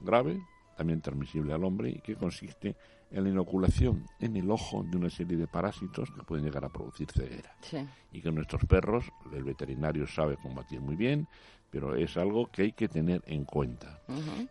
[0.00, 0.40] grave,
[0.76, 2.76] también transmisible al hombre y que consiste en
[3.10, 7.10] la inoculación en el ojo de una serie de parásitos que pueden llegar a producir
[7.10, 7.78] ceguera Sí.
[8.12, 11.26] y que nuestros perros, el veterinario sabe combatir muy bien,
[11.70, 14.00] pero es algo que hay que tener en cuenta.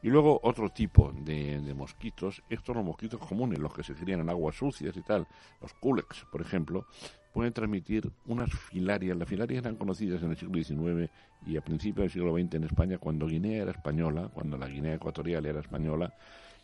[0.04, 3.94] Y luego otro tipo de, de mosquitos, estos son los mosquitos comunes, los que se
[3.96, 5.26] crían en aguas sucias y tal,
[5.62, 6.86] los culex, por ejemplo,
[7.34, 9.18] pueden transmitir unas filarias.
[9.18, 11.10] Las filarias eran conocidas en el siglo XIX
[11.46, 14.94] y a principios del siglo XX en España, cuando Guinea era española, cuando la Guinea
[14.96, 16.14] Ecuatorial era española,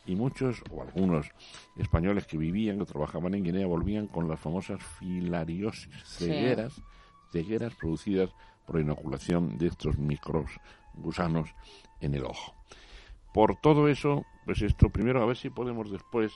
[0.06, 1.30] y muchos o algunos
[1.78, 6.26] españoles que vivían, que trabajaban en Guinea, volvían con las famosas filariosis, Sí.
[6.26, 6.82] cegueras,
[7.32, 8.34] cegueras producidas
[8.66, 10.52] por la inoculación de estos micros
[10.94, 11.50] gusanos
[12.00, 12.56] en el ojo.
[13.34, 16.34] Por todo eso, pues esto, primero a ver si podemos después,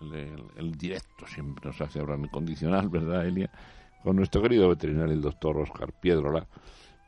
[0.00, 3.50] el, directo siempre nos hace hablar en condicional, ¿verdad, Elia?
[4.02, 6.46] Con nuestro querido veterinario, el doctor Oscar Piedrola.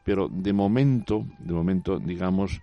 [0.04, 2.60] Pero de momento, de momento, digamos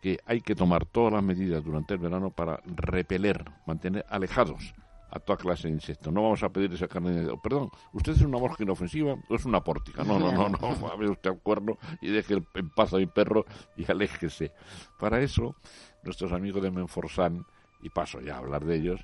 [0.00, 4.74] que hay que tomar todas las medidas durante el verano para repeler, mantener alejados
[5.10, 6.12] a toda clase de insectos.
[6.12, 7.36] No vamos a pedir esa carne de...
[7.38, 10.04] Perdón, ¿usted es una mosca inofensiva o es una pórtica?
[10.04, 10.58] No, no, no, no.
[10.92, 14.52] A ver usted al cuerno y deje el- en paz a mi perro y aléjese.
[14.98, 15.56] Para eso,
[16.02, 17.44] nuestros amigos de Menforsan,
[17.80, 19.00] y paso ya a hablar de ellos,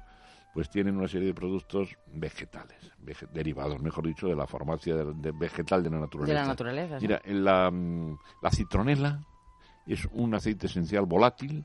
[0.53, 5.15] pues tienen una serie de productos vegetales, vege- derivados, mejor dicho, de la farmacia de-
[5.15, 6.41] de vegetal de la De naturaleza.
[6.43, 6.99] la naturaleza.
[7.01, 9.21] Mira, en la, mm, la citronela
[9.87, 11.65] es un aceite esencial volátil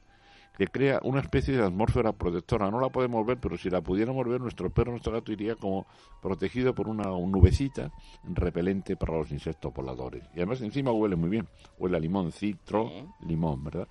[0.58, 2.70] que crea una especie de atmósfera protectora.
[2.70, 5.88] No la podemos ver, pero si la pudiéramos ver, nuestro perro, nuestro gato iría como
[6.22, 7.91] protegido por una nubecita
[8.26, 10.26] repelente para los insectos voladores.
[10.34, 11.47] Y además encima huele muy bien.
[11.78, 12.91] Huele a limón, citro,
[13.22, 13.88] limón, ¿verdad?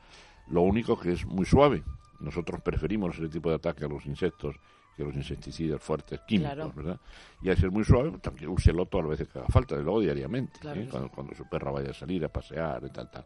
[0.48, 1.82] Lo único que es muy suave.
[2.20, 4.56] Nosotros preferimos ese tipo de ataque a los insectos
[4.94, 7.00] que los insecticidas fuertes químicos, ¿verdad?
[7.40, 10.00] Y al ser muy suave, también úselo todas las veces que haga falta, de luego
[10.00, 10.88] diariamente, ¿eh?
[10.90, 13.24] cuando, cuando, su perra vaya a salir a pasear y tal, tal.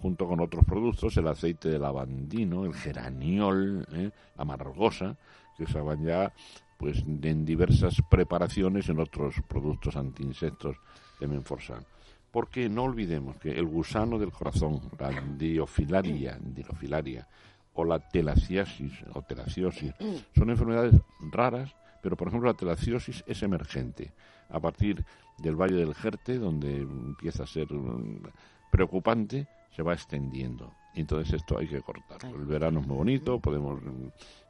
[0.00, 4.10] Junto con otros productos, el aceite de lavandino, el geraniol, ¿eh?
[4.36, 5.16] la margosa,
[5.56, 6.32] que usaban ya
[6.78, 10.76] pues en diversas preparaciones en otros productos antiinsectos
[11.20, 11.84] de Menforsan.
[12.30, 17.28] Porque no olvidemos que el gusano del corazón, la diofilaria, diofilaria
[17.74, 19.92] o la telaciosis o telaciosis
[20.34, 20.94] son enfermedades
[21.30, 24.12] raras, pero por ejemplo la telaciosis es emergente
[24.48, 25.04] a partir
[25.38, 28.22] del Valle del Jerte, donde empieza a ser mm,
[28.70, 30.72] preocupante, se va extendiendo.
[30.94, 32.24] Entonces esto hay que cortar.
[32.24, 34.08] El verano es muy bonito, podemos mm,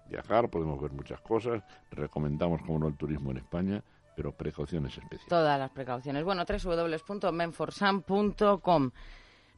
[0.09, 3.83] viajar, podemos ver muchas cosas, recomendamos como no el turismo en España,
[4.16, 5.29] pero precauciones especiales.
[5.29, 6.25] Todas las precauciones.
[6.25, 8.91] Bueno, www.menforsan.com.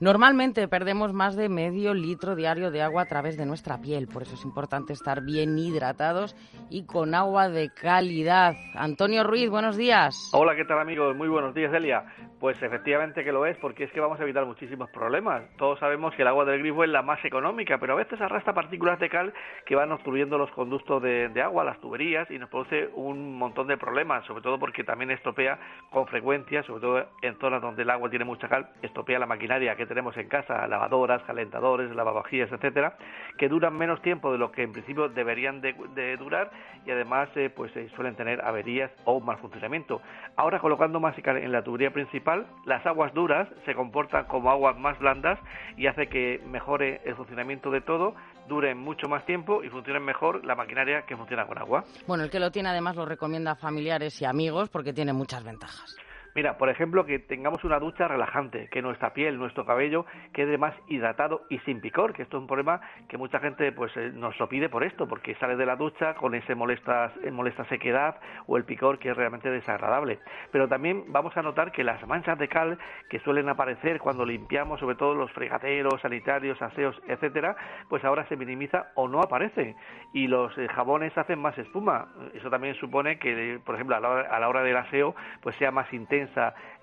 [0.02, 4.22] Normalmente perdemos más de medio litro diario de agua a través de nuestra piel, por
[4.22, 6.34] eso es importante estar bien hidratados
[6.70, 8.54] y con agua de calidad.
[8.74, 10.32] Antonio Ruiz, buenos días.
[10.32, 11.14] Hola, ¿qué tal amigos?
[11.14, 12.04] Muy buenos días, Elia.
[12.40, 15.44] Pues efectivamente que lo es, porque es que vamos a evitar muchísimos problemas.
[15.56, 18.54] Todos sabemos que el agua del grifo es la más económica, pero a veces arrastra
[18.54, 19.32] partículas de cal
[19.66, 23.68] que van obstruyendo los conductos de, de agua, las tuberías, y nos produce un montón
[23.68, 25.60] de problemas, sobre todo porque también estropea
[25.92, 29.76] con frecuencia, sobre todo en zonas donde el agua tiene mucha cal, estropea la maquinaria
[29.76, 32.96] que tenemos en casa, lavadoras, calentadores, lavavajillas, etcétera,
[33.36, 36.50] que duran menos tiempo de lo que en principio deberían de, durar
[36.86, 40.00] y además eh, pues eh, suelen tener averías o mal funcionamiento.
[40.36, 44.98] Ahora colocando más en la tubería principal, las aguas duras se comportan como aguas más
[44.98, 45.38] blandas
[45.76, 48.14] y hace que mejore el funcionamiento de todo,
[48.48, 51.84] duren mucho más tiempo y funcionen mejor la maquinaria que funciona con agua.
[52.06, 55.44] Bueno, el que lo tiene además lo recomienda a familiares y amigos porque tiene muchas
[55.44, 55.96] ventajas.
[56.34, 60.74] Mira, por ejemplo, que tengamos una ducha relajante, que nuestra piel, nuestro cabello quede más
[60.88, 64.38] hidratado y sin picor, que esto es un problema que mucha gente pues eh, nos
[64.40, 68.16] lo pide por esto, porque sale de la ducha con ese molesta, eh, molesta sequedad
[68.46, 70.20] o el picor que es realmente desagradable.
[70.50, 72.78] Pero también vamos a notar que las manchas de cal
[73.10, 77.56] que suelen aparecer cuando limpiamos, sobre todo los fregaderos, sanitarios, aseos, etcétera,
[77.90, 79.76] pues ahora se minimiza o no aparece
[80.14, 82.08] y los eh, jabones hacen más espuma.
[82.32, 85.56] Eso también supone que, por ejemplo, a la hora, a la hora del aseo, pues
[85.56, 86.21] sea más intenso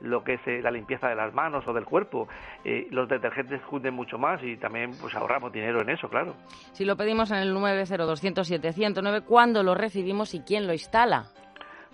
[0.02, 2.28] lo que es eh, la limpieza de las manos o del cuerpo.
[2.64, 6.36] Eh, los detergentes cunden mucho más y también pues ahorramos dinero en eso, claro.
[6.74, 11.26] Si lo pedimos en el 90207-109, ¿cuándo lo recibimos y quién lo instala?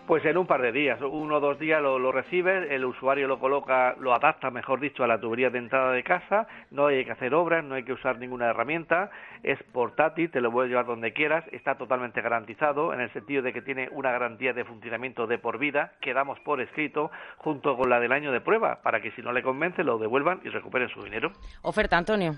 [0.08, 3.28] Pues en un par de días, uno o dos días lo, lo, recibe, el usuario
[3.28, 7.04] lo coloca, lo adapta, mejor dicho, a la tubería de entrada de casa, no hay
[7.04, 9.10] que hacer obras, no hay que usar ninguna herramienta,
[9.42, 13.52] es portátil, te lo puedes llevar donde quieras, está totalmente garantizado en el sentido de
[13.52, 17.90] que tiene una garantía de funcionamiento de por vida que damos por escrito junto con
[17.90, 20.90] la del año de prueba, para que si no le convence lo devuelvan y recuperen
[20.90, 21.32] su dinero.
[21.64, 22.36] Oferta, Antonio.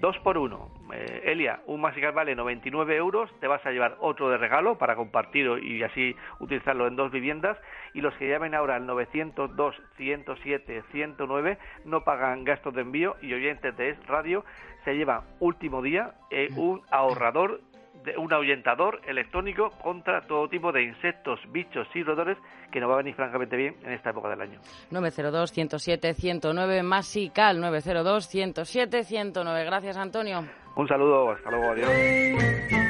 [0.00, 0.70] Dos por uno.
[0.94, 4.96] Eh, Elia, un Masical vale 99 euros, te vas a llevar otro de regalo para
[4.96, 7.58] compartir y así utilizarlo en dos viviendas.
[7.92, 13.34] Y los que llamen ahora al 902 107 109 no pagan gastos de envío y
[13.34, 14.42] oyentes de Es Radio
[14.86, 17.60] se lleva último día eh, un ahorrador
[18.04, 22.38] de un ahuyentador electrónico contra todo tipo de insectos, bichos y roedores
[22.70, 24.60] que nos va a venir francamente bien en esta época del año.
[24.90, 29.64] 902-107-109 Masical 902-107-109.
[29.64, 30.44] Gracias, Antonio.
[30.76, 32.89] Un saludo, hasta luego, adiós.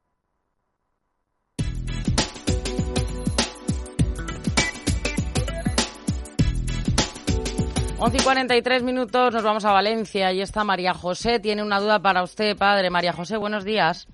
[8.03, 11.39] Once y 43 minutos, nos vamos a Valencia y está María José.
[11.39, 12.89] Tiene una duda para usted, padre.
[12.89, 14.07] María José, buenos días.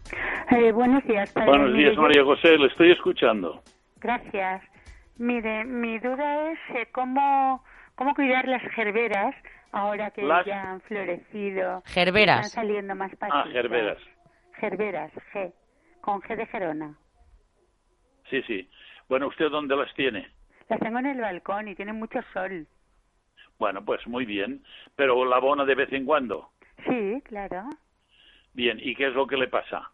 [0.52, 1.34] Eh, buenos días.
[1.34, 3.62] Buenos días, María José, le estoy escuchando.
[4.02, 4.62] Gracias.
[5.18, 7.64] Mire, mi duda es eh, cómo,
[7.96, 9.34] cómo cuidar las gerberas
[9.72, 11.82] ahora que Las- ya han florecido.
[11.86, 12.48] Gerberas.
[12.48, 13.52] Están saliendo más Ah, patitas.
[13.54, 13.98] gerberas.
[14.60, 15.54] Gerberas, G,
[16.02, 16.98] con G de Gerona.
[18.30, 18.70] Sí, sí.
[19.08, 20.28] Bueno, ¿usted dónde las tiene?
[20.68, 22.68] Las tengo en el balcón y tienen mucho sol.
[23.60, 24.64] Bueno, pues muy bien.
[24.96, 26.50] Pero la abona de vez en cuando.
[26.88, 27.70] Sí, claro.
[28.54, 29.92] Bien, ¿y qué es lo que le pasa?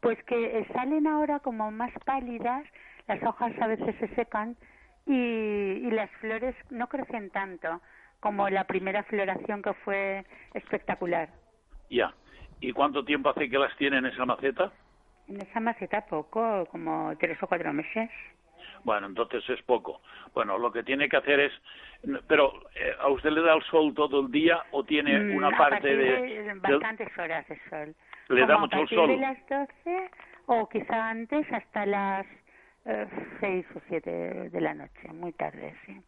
[0.00, 2.64] Pues que eh, salen ahora como más pálidas,
[3.06, 4.56] las hojas a veces se secan
[5.06, 7.80] y, y las flores no crecen tanto
[8.22, 10.24] como la primera floración que fue
[10.54, 11.28] espectacular.
[11.90, 12.14] Ya.
[12.60, 14.72] ¿Y cuánto tiempo hace que las tiene en esa maceta?
[15.26, 18.10] En esa maceta poco, como tres o cuatro meses.
[18.84, 20.00] Bueno, entonces es poco.
[20.34, 21.52] Bueno, lo que tiene que hacer es...
[22.26, 25.48] Pero, eh, ¿a usted le da el sol todo el día o tiene Mm, una
[25.48, 26.42] a parte de...
[26.42, 27.94] de bastantes horas de sol.
[28.28, 29.08] Le Como da mucho el sol.
[29.08, 30.10] de las 12
[30.46, 32.26] o quizá antes hasta las
[32.84, 33.06] eh,
[33.40, 34.10] seis o siete
[34.50, 36.00] de la noche, muy tarde, sí.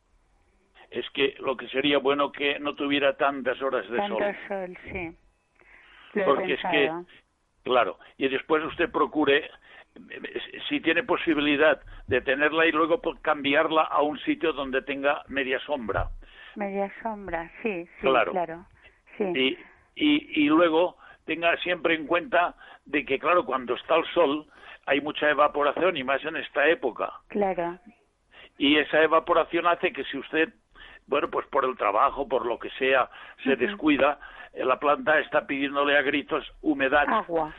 [0.90, 4.36] Es que lo que sería bueno que no tuviera tantas horas de Tanto sol.
[4.48, 5.16] sol, sí.
[6.14, 6.90] Lo Porque es que,
[7.64, 9.50] claro, y después usted procure,
[10.68, 15.58] si tiene posibilidad de tenerla y luego pues, cambiarla a un sitio donde tenga media
[15.60, 16.08] sombra.
[16.56, 18.32] Media sombra, sí, sí, Claro.
[18.32, 18.66] claro.
[19.16, 19.24] Sí.
[19.24, 19.58] Y,
[19.94, 24.46] y, y luego tenga siempre en cuenta de que, claro, cuando está el sol
[24.86, 27.10] hay mucha evaporación y más en esta época.
[27.28, 27.78] Claro.
[28.58, 30.52] Y esa evaporación hace que si usted,
[31.06, 33.08] bueno, pues por el trabajo, por lo que sea,
[33.42, 34.18] se descuida,
[34.52, 37.06] eh, la planta está pidiéndole a gritos humedad.
[37.08, 37.52] Agua.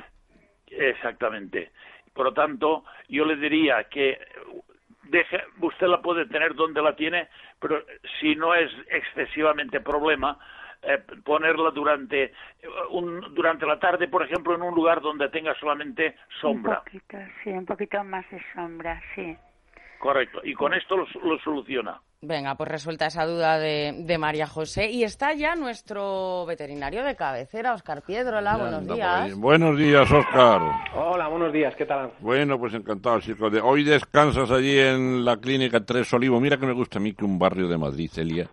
[0.68, 1.72] Exactamente.
[2.16, 4.18] Por lo tanto, yo le diría que
[5.04, 7.28] deje, usted la puede tener donde la tiene,
[7.60, 7.84] pero
[8.20, 10.40] si no es excesivamente problema,
[10.82, 12.32] eh, ponerla durante eh,
[12.92, 16.80] un, durante la tarde, por ejemplo, en un lugar donde tenga solamente sombra.
[16.80, 19.38] Un poquito, sí, un poquito más de sombra, sí.
[20.06, 20.40] Correcto.
[20.44, 22.00] Y con esto lo, lo soluciona.
[22.22, 24.92] Venga, pues resuelta esa duda de, de María José.
[24.92, 28.52] Y está ya nuestro veterinario de cabecera, Oscar Piedrola.
[28.52, 29.36] Ya Buenos días.
[29.36, 30.62] Buenos días, Oscar.
[30.96, 32.12] Hola, buenos días, ¿qué tal?
[32.20, 33.50] Bueno, pues encantado, chico.
[33.50, 33.60] De...
[33.62, 36.40] Hoy descansas allí en la clínica Tres Olivos.
[36.40, 38.48] Mira que me gusta a mí que un barrio de Madrid, Celia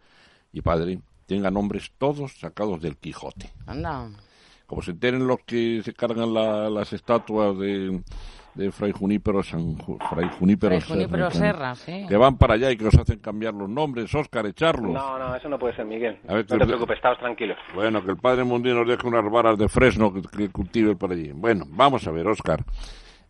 [0.55, 3.51] y padre, tenga nombres todos sacados del Quijote.
[3.67, 4.09] Anda.
[4.67, 8.01] Como se enteren los que se cargan la- las estatuas de,
[8.55, 12.05] de Fray Junípero, San, Ju- Fray Junípero, Fray Junípero Serra, sí.
[12.09, 14.93] Que van para allá y que os hacen cambiar los nombres, Oscar, echarlos.
[14.93, 16.19] No, no, eso no puede ser, Miguel.
[16.29, 17.57] A ver, no te preocupes, estabas tranquilos.
[17.75, 21.13] Bueno, que el padre Mundino nos deje unas varas de fresno que, que cultive por
[21.13, 21.33] allí.
[21.33, 22.63] Bueno, vamos a ver, Oscar.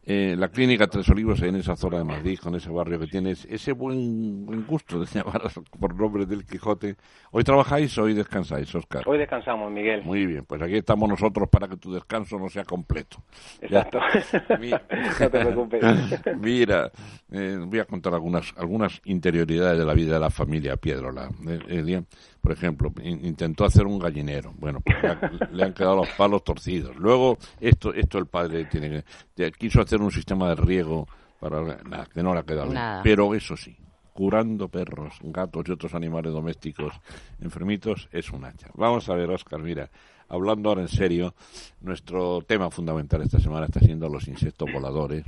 [0.04, 3.44] Eh, la clínica Tres Olivos en esa zona de Madrid, con ese barrio que tienes,
[3.44, 5.42] ese buen, buen gusto de llamar
[5.78, 6.96] por nombre del Quijote.
[7.30, 9.04] ¿Hoy trabajáis o hoy descansáis, Oscar?
[9.06, 10.02] Hoy descansamos, Miguel.
[10.02, 13.22] Muy bien, pues aquí estamos nosotros para que tu descanso no sea completo.
[13.60, 14.00] Exacto.
[14.60, 15.82] Mi- no te preocupes.
[16.40, 16.90] Mira,
[17.30, 21.28] eh, voy a contar algunas algunas interioridades de la vida de la familia Piedrola.
[21.68, 22.02] Eh, día,
[22.42, 24.52] por ejemplo, in- intentó hacer un gallinero.
[24.58, 26.94] Bueno, pues le, ha- le han quedado los palos torcidos.
[26.96, 29.02] Luego, esto esto el padre tiene
[29.36, 29.52] que...
[29.52, 31.08] Quiso hacer un sistema de riego
[31.40, 31.62] para...
[31.84, 32.74] Nada, que no le ha quedado bien.
[32.74, 33.02] Nada.
[33.02, 33.74] Pero eso sí,
[34.12, 36.92] curando perros, gatos y otros animales domésticos
[37.40, 38.68] enfermitos es un hacha.
[38.74, 39.88] Vamos a ver, Oscar, mira,
[40.28, 41.34] hablando ahora en serio,
[41.80, 45.24] nuestro tema fundamental esta semana está siendo los insectos voladores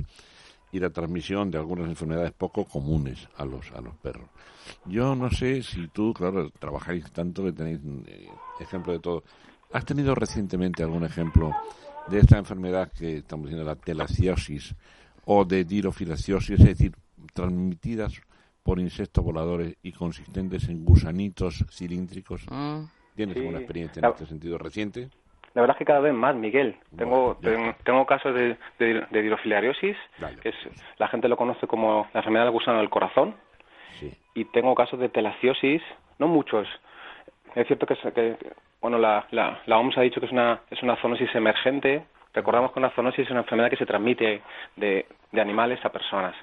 [0.75, 4.27] y la transmisión de algunas enfermedades poco comunes a los a los perros.
[4.85, 8.27] Yo no sé si tú, claro, trabajáis tanto que tenéis eh,
[8.59, 9.23] ejemplo de todo.
[9.71, 11.53] ¿Has tenido recientemente algún ejemplo
[12.09, 14.75] de esta enfermedad que estamos diciendo la telaciosis
[15.25, 16.93] o de dirofilaciosis, es decir,
[17.33, 18.13] transmitidas
[18.61, 22.41] por insectos voladores y consistentes en gusanitos cilíndricos?
[22.51, 22.83] Mm.
[23.15, 23.39] ¿Tienes Sí.
[23.39, 25.09] alguna experiencia en este sentido reciente?
[25.55, 26.75] La verdad es que cada vez más, Miguel.
[26.97, 30.37] Tengo, ten- tengo casos de, de, de dirofilariasis, Dale.
[30.41, 30.55] que es,
[30.97, 33.35] la gente lo conoce como la enfermedad del gusano del corazón,
[33.99, 34.13] Sí.
[34.33, 35.81] y tengo casos de telaciosis,
[36.19, 36.67] no muchos.
[37.55, 38.37] Es cierto que, que-
[38.81, 42.03] bueno, la, la, la OMS ha dicho que es una, es una zoonosis emergente.
[42.33, 44.41] Recordamos que una zoonosis es una enfermedad que se transmite
[44.75, 46.35] de, de animales a personas.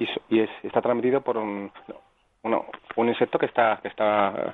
[0.00, 1.70] Y, so- y es- está transmitido por un,
[2.42, 2.66] uno-
[2.96, 4.52] un insecto que está, que está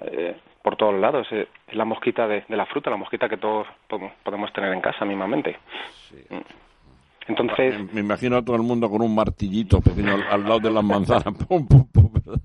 [0.00, 1.26] eh, por todos lados.
[1.30, 4.80] Es la mosquita de, de la fruta, la mosquita que todos po- podemos tener en
[4.80, 5.56] casa mismamente.
[6.30, 6.36] Mm.
[7.28, 10.70] Entonces, Me, imagino a todo el mundo con un martillito pequeño al, al lado de
[10.70, 11.24] las manzanas.
[11.48, 12.40] Pum, pum, pum, ¿verdad?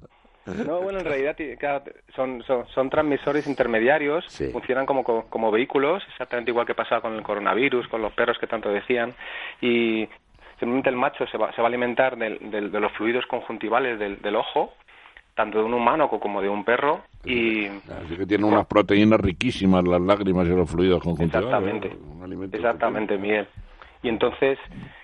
[0.66, 1.84] No, bueno, en realidad claro,
[2.16, 4.50] son, son, son transmisores intermediarios, Sí.
[4.52, 8.38] funcionan como, co- como vehículos, exactamente igual que pasaba con el coronavirus, con los perros
[8.40, 9.14] que tanto decían,
[9.62, 10.10] y
[10.60, 14.00] simplemente el macho se va, se va a alimentar del- del- de los fluidos conjuntivales
[14.00, 14.74] del, del ojo,
[15.36, 19.20] tanto de un humano co- como de un perro, y Así que tiene unas proteínas
[19.20, 21.48] riquísimas las lágrimas y los fluidos conjuntivales.
[21.50, 21.88] Exactamente.
[21.90, 21.98] ¿eh?
[22.16, 23.48] Un alimento Exactamente, Miguel.
[24.04, 24.58] Y entonces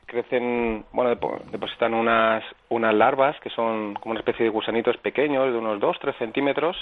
[0.05, 5.51] crecen, bueno, depo- depositan unas, unas larvas que son como una especie de gusanitos pequeños
[5.51, 6.75] de unos 2, 3 centímetros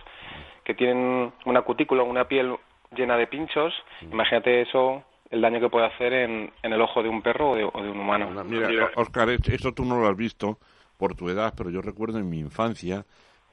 [0.64, 2.56] que tienen una cutícula, una piel
[2.96, 7.10] llena de pinchos, imagínate eso, el daño que puede hacer en, en el ojo de
[7.10, 8.30] un perro o de, o de un humano.
[8.46, 10.58] Mira, Oscar, esto tú no lo has visto
[10.98, 13.04] por tu edad, pero yo recuerdo en mi infancia,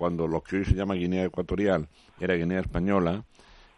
[0.03, 1.87] cuando lo que hoy se llama Guinea Ecuatorial
[2.19, 3.23] era Guinea Española,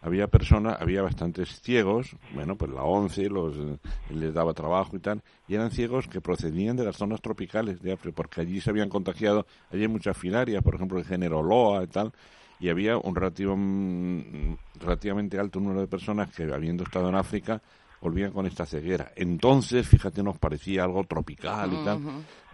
[0.01, 3.77] había personas, había bastantes ciegos, bueno, pues la ONCE los, eh,
[4.09, 7.91] les daba trabajo y tal, y eran ciegos que procedían de las zonas tropicales de
[7.91, 11.83] África, porque allí se habían contagiado, allí hay muchas filarias, por ejemplo, el género Loa
[11.83, 12.11] y tal,
[12.59, 17.61] y había un relativo, mm, relativamente alto número de personas que, habiendo estado en África,
[18.01, 19.11] volvían con esta ceguera.
[19.15, 21.99] Entonces, fíjate, nos parecía algo tropical y tal,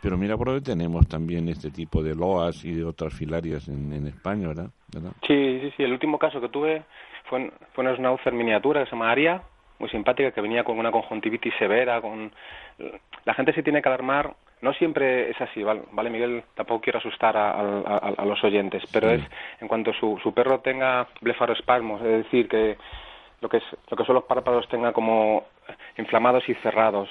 [0.02, 3.94] pero mira por hoy tenemos también este tipo de loas y de otras filarias en,
[3.94, 4.70] en España, ¿verdad?
[4.94, 5.12] ¿verdad?
[5.28, 5.84] Sí, sí, sí.
[5.84, 6.84] El último caso que tuve
[7.30, 9.42] fue, fue una schnauzer miniatura que se llama Aria,
[9.80, 12.32] muy simpática, que venía con una conjuntivitis severa, con...
[13.26, 16.44] La gente se tiene que alarmar, no siempre es así, ¿vale, ¿vale Miguel?
[16.56, 19.22] Tampoco quiero asustar a, a, a los oyentes, pero es
[19.60, 22.78] en cuanto su, su perro tenga blefaroespasmos, es decir, que
[23.42, 25.44] lo que, es, lo que son los párpados tenga como
[25.98, 27.10] inflamados y cerrados,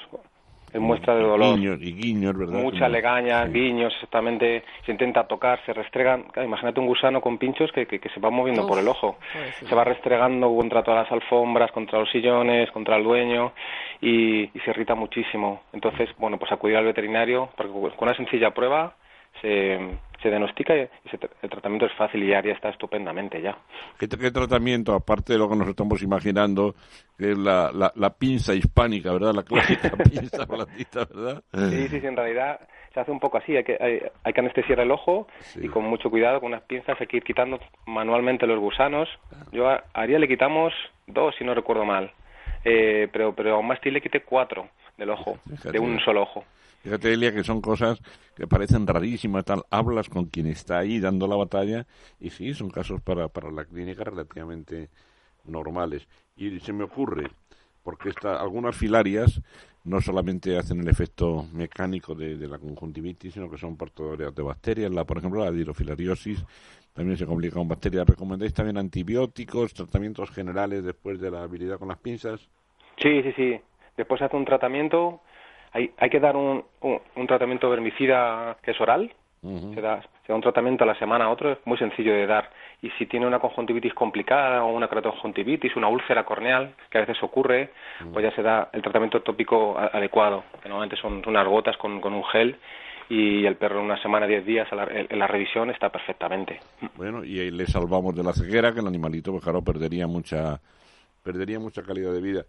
[0.73, 1.55] en muestra de dolor.
[1.57, 2.61] Guiños y guiños, ¿verdad?
[2.61, 4.63] Mucha legaña, guiños, exactamente.
[4.85, 6.27] Se intenta tocar, se restregan.
[6.41, 9.17] Imagínate un gusano con pinchos que, que, que se va moviendo Uf, por el ojo.
[9.33, 9.65] pues sí.
[9.65, 13.51] Se va restregando contra todas las alfombras, contra los sillones, contra el dueño
[13.99, 15.63] y, y se irrita muchísimo.
[15.73, 18.95] Entonces, bueno, pues acudir al veterinario porque con una sencilla prueba
[19.41, 19.77] se,
[20.21, 23.57] se diagnostica y se- el tratamiento es fácil y ya está estupendamente ya.
[23.99, 26.75] ¿Qué, qué tratamiento, aparte de lo que nos estamos imaginando,
[27.17, 29.33] que es la, la, la pinza hispánica, ¿verdad?
[29.33, 31.43] La clásica pinza blandita, ¿verdad?
[31.53, 32.59] Sí, sí, sí, en realidad
[32.93, 35.85] se hace un poco así, hay que, hay, hay que anestesiar el ojo y con
[35.85, 39.07] mucho cuidado, con unas pinzas hay que ir quitando manualmente los gusanos.
[39.51, 40.73] Yo a a Ariel le quitamos
[41.07, 42.11] dos, si no recuerdo mal,
[42.65, 44.67] eh, pero, pero a un le quité cuatro
[44.97, 45.71] del ojo, Fíjate.
[45.71, 46.43] de un solo ojo.
[46.83, 48.01] Fíjate, Elia, que son cosas
[48.35, 49.63] que parecen rarísimas, tal.
[49.69, 51.85] Hablas con quien está ahí dando la batalla
[52.19, 54.89] y sí, son casos para, para la clínica relativamente
[55.45, 56.07] normales.
[56.35, 57.29] Y se me ocurre,
[57.83, 59.41] porque esta, algunas filarias
[59.83, 64.43] no solamente hacen el efecto mecánico de, de la conjuntivitis, sino que son portadoras de
[64.43, 64.91] bacterias.
[64.91, 66.43] La, por ejemplo, la dirofilariosis
[66.93, 68.07] también se complica con bacterias.
[68.07, 72.49] ¿Recomendáis también antibióticos, tratamientos generales después de la habilidad con las pinzas?
[73.01, 73.61] Sí, sí, sí.
[73.97, 75.21] Después hace un tratamiento,
[75.73, 79.11] hay, hay que dar un, un, un tratamiento vermicida que es oral,
[79.73, 82.27] se, da, se da un tratamiento a la semana a otro, es muy sencillo de
[82.27, 82.49] dar.
[82.83, 87.21] Y si tiene una conjuntivitis complicada o una keratoconjuntivitis, una úlcera corneal, que a veces
[87.23, 87.71] ocurre,
[88.13, 92.13] pues ya se da el tratamiento tópico adecuado, que normalmente son unas gotas con, con
[92.13, 92.55] un gel
[93.09, 96.59] y el perro en una semana, diez días a la- en la revisión está perfectamente.
[96.95, 100.59] Bueno, y ahí le salvamos de la ceguera, que el animalito, pues claro, perdería mucha,
[101.23, 102.45] perdería mucha calidad de vida.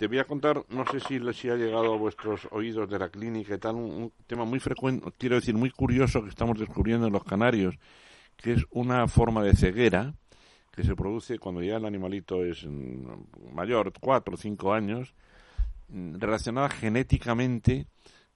[0.00, 3.10] Te voy a contar, no sé si les ha llegado a vuestros oídos de la
[3.10, 7.06] clínica y tal, un, un tema muy frecuente, quiero decir, muy curioso que estamos descubriendo
[7.06, 7.78] en los canarios,
[8.34, 10.14] que es una forma de ceguera
[10.72, 15.14] que se produce cuando ya el animalito es mm, mayor, cuatro o cinco años,
[15.88, 17.86] mm, relacionada genéticamente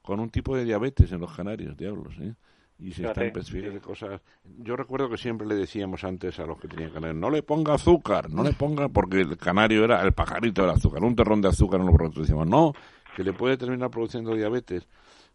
[0.03, 2.35] con un tipo de diabetes en los canarios, diablos, ¿eh?
[2.79, 4.21] Y se están Fíjate, cosas.
[4.59, 7.75] Yo recuerdo que siempre le decíamos antes a los que tenían canarios, no le ponga
[7.75, 11.49] azúcar, no le ponga, porque el canario era el pajarito del azúcar, un terrón de
[11.49, 12.23] azúcar en los brotes.
[12.23, 12.73] Decíamos, no,
[13.17, 14.89] que le puede terminar produciendo diabetes.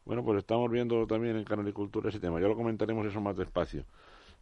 [0.05, 2.41] Bueno, pues estamos viendo también en Canalicultura ese tema.
[2.41, 3.85] Ya lo comentaremos eso más despacio.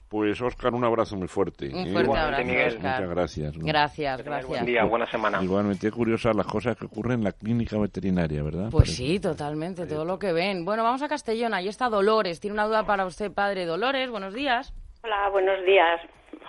[0.09, 1.67] Pues, Óscar, un abrazo muy fuerte.
[1.67, 1.91] Un ¿eh?
[1.91, 2.45] fuerte abrazo.
[2.45, 3.57] Muchas gracias.
[3.57, 4.47] Gracias, gracias.
[4.47, 5.43] Buen día, buena semana.
[5.43, 8.69] Igualmente curiosas las cosas que ocurren en la clínica veterinaria, ¿verdad?
[8.71, 8.95] Pues Parece.
[8.95, 10.63] sí, totalmente, todo lo que ven.
[10.63, 12.39] Bueno, vamos a Castellón, ahí está Dolores.
[12.39, 14.09] Tiene una duda para usted, padre Dolores.
[14.09, 14.73] Buenos días.
[15.03, 15.99] Hola, buenos días.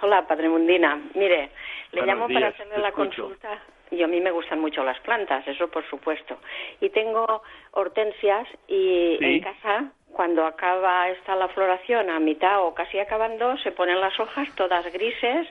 [0.02, 0.94] Hola, Padre Mundina.
[1.16, 1.50] Mire,
[1.92, 3.22] le Buenos llamo para hacerle te la escucho.
[3.22, 3.62] consulta.
[3.90, 6.38] Y a mí me gustan mucho las plantas, eso por supuesto.
[6.80, 7.42] Y tengo
[7.72, 9.24] hortensias y Sí.
[9.24, 14.18] en casa, cuando acaba esta la floración, a mitad o casi acabando, se ponen las
[14.18, 15.46] hojas todas grises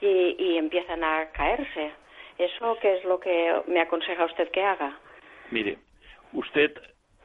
[0.00, 1.92] y, y empiezan a caerse.
[2.38, 4.96] ¿Eso qué es lo que me aconseja usted que haga?
[5.50, 5.78] Mire,
[6.32, 6.72] usted,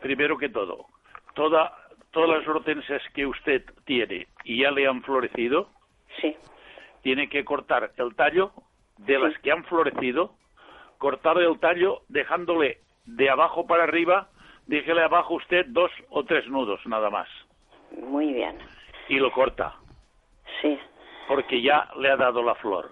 [0.01, 0.87] primero que todo,
[1.35, 1.71] toda,
[2.11, 5.69] todas las hortensias que usted tiene y ya le han florecido,
[6.19, 6.35] sí.
[7.03, 8.51] tiene que cortar el tallo
[8.97, 10.35] de las que han florecido,
[10.97, 14.29] cortar el tallo dejándole de abajo para arriba,
[14.67, 17.27] déjele abajo usted dos o tres nudos nada más
[18.01, 18.57] Muy bien.
[19.09, 19.75] y lo corta,
[20.61, 20.77] Sí,
[21.27, 22.91] porque ya le ha dado la flor.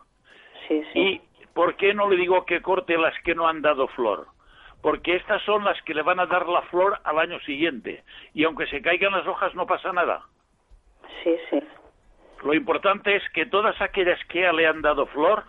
[0.68, 1.00] sí, sí.
[1.00, 1.22] ¿Y
[1.54, 4.28] por qué no le digo que corte las que no han dado flor?
[4.82, 8.04] Porque estas son las que le van a dar la flor al año siguiente.
[8.34, 10.24] Y aunque se caigan las hojas no pasa nada.
[11.24, 11.60] Sí, sí.
[12.44, 15.44] Lo importante es que todas aquellas que ya le han dado flor,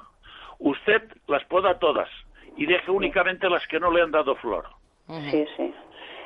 [0.59, 2.11] usted las poda todas
[2.59, 4.67] y deje únicamente las que no le han dado flor.
[5.31, 5.75] Sí, sí.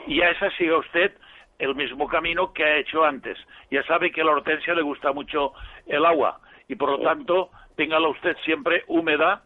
[0.07, 1.13] Y a esa siga usted
[1.59, 3.39] el mismo camino que ha hecho antes.
[3.71, 5.53] Ya sabe que a la hortensia le gusta mucho
[5.87, 9.43] el agua y por lo tanto téngala usted siempre húmeda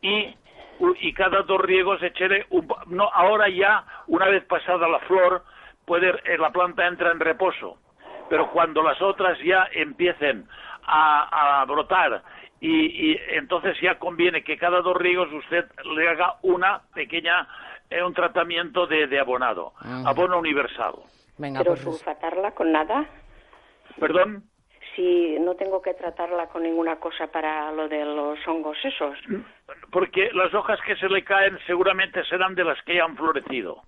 [0.00, 0.34] y
[1.00, 5.44] y cada dos riegos echere un, no ahora ya una vez pasada la flor
[5.84, 7.78] puede eh, la planta entra en reposo
[8.28, 10.46] pero cuando las otras ya empiecen
[10.86, 12.22] a, brotar
[12.60, 17.46] y, entonces ya conviene que cada dos riegos usted le haga una pequeña
[17.98, 19.72] eh, un tratamiento de, abonado
[20.04, 20.94] abono universal
[21.38, 23.06] pero pues sulfatarla con nada
[23.98, 24.44] perdón
[24.94, 29.18] si no tengo que tratarla con ninguna cosa para lo de los hongos esos.
[29.90, 33.82] Porque las hojas que se le caen seguramente serán de las que han florecido.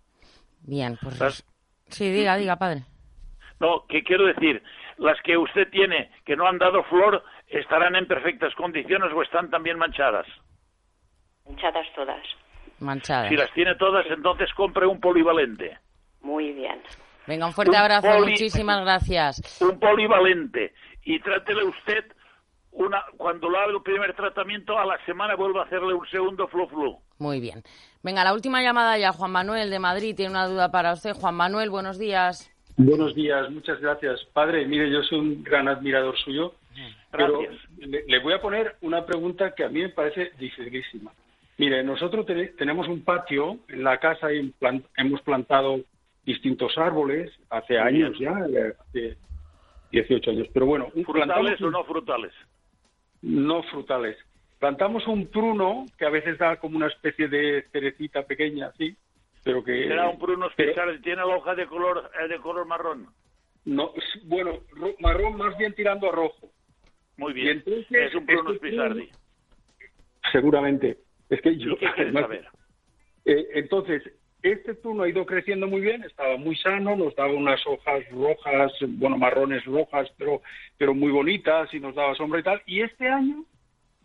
[0.62, 1.44] Bien, pues...
[1.88, 2.82] Sí, diga, diga, padre.
[3.60, 4.62] No, que quiero decir,
[4.98, 9.50] las que usted tiene que no han dado flor estarán en perfectas condiciones o están
[9.50, 10.26] también manchadas.
[11.46, 12.26] Manchadas todas.
[12.80, 13.28] Manchadas.
[13.28, 15.78] Si las tiene todas, entonces compre un polivalente.
[16.20, 16.80] Muy bien.
[17.26, 19.60] Venga, un fuerte abrazo, muchísimas gracias.
[19.60, 20.74] Un polivalente
[21.04, 22.04] y trátele usted
[22.72, 26.46] una cuando lo haga el primer tratamiento a la semana vuelva a hacerle un segundo
[26.46, 26.98] flu flu.
[27.18, 27.62] Muy bien.
[28.02, 29.12] Venga, la última llamada ya.
[29.12, 31.14] Juan Manuel de Madrid tiene una duda para usted.
[31.14, 32.52] Juan Manuel, buenos días.
[32.76, 34.22] Buenos días, muchas gracias.
[34.34, 36.54] Padre, mire, yo soy un gran admirador suyo,
[37.10, 37.40] pero
[37.78, 41.10] le, voy a poner una pregunta que a mí me parece dificilísima.
[41.58, 42.26] Mire, nosotros
[42.58, 44.52] tenemos un patio en la casa y
[44.96, 45.80] hemos plantado
[46.24, 48.34] distintos árboles hace años ya,
[48.78, 49.16] hace
[49.90, 50.48] 18 años.
[50.52, 52.32] Pero bueno, ¿frutales o no frutales?
[53.22, 54.18] No frutales.
[54.58, 58.94] Plantamos un pruno que a veces da como una especie de cerecita pequeña, sí,
[59.42, 59.86] pero que...
[59.88, 61.00] ¿Será un pruno especial?
[61.02, 63.06] ¿Tiene la hoja de color, eh, de color marrón?
[63.64, 63.92] No,
[64.24, 64.60] bueno,
[65.00, 66.50] marrón más bien tirando a rojo.
[67.16, 67.62] Muy bien.
[67.66, 69.10] es un pruno este
[70.30, 71.05] Seguramente.
[71.28, 71.76] Es que yo...
[71.76, 72.46] ¿Qué saber?
[73.24, 74.02] Eh, entonces,
[74.42, 78.72] este turno ha ido creciendo muy bien, estaba muy sano, nos daba unas hojas rojas,
[78.88, 80.42] bueno, marrones rojas, pero,
[80.78, 82.62] pero muy bonitas y nos daba sombra y tal.
[82.66, 83.44] Y este año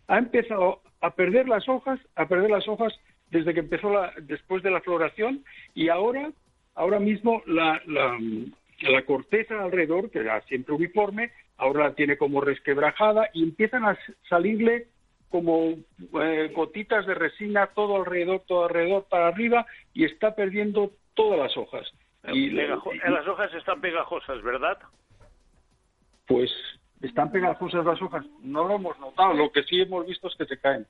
[0.08, 2.92] ha empezado a perder las hojas, a perder las hojas
[3.30, 5.44] desde que empezó la, después de la floración
[5.74, 6.32] y ahora,
[6.74, 8.18] ahora mismo la, la,
[8.80, 13.98] la corteza alrededor, que era siempre uniforme, ahora la tiene como resquebrajada y empiezan a
[14.28, 14.88] salirle
[15.32, 15.70] como
[16.20, 21.56] eh, gotitas de resina todo alrededor, todo alrededor para arriba y está perdiendo todas las
[21.56, 21.90] hojas.
[22.28, 24.78] Y, las hojas están pegajosas, ¿verdad?
[26.26, 26.52] Pues
[27.00, 28.24] están pegajosas las hojas.
[28.42, 29.32] No lo hemos notado.
[29.32, 30.86] Lo que sí hemos visto es que se caen.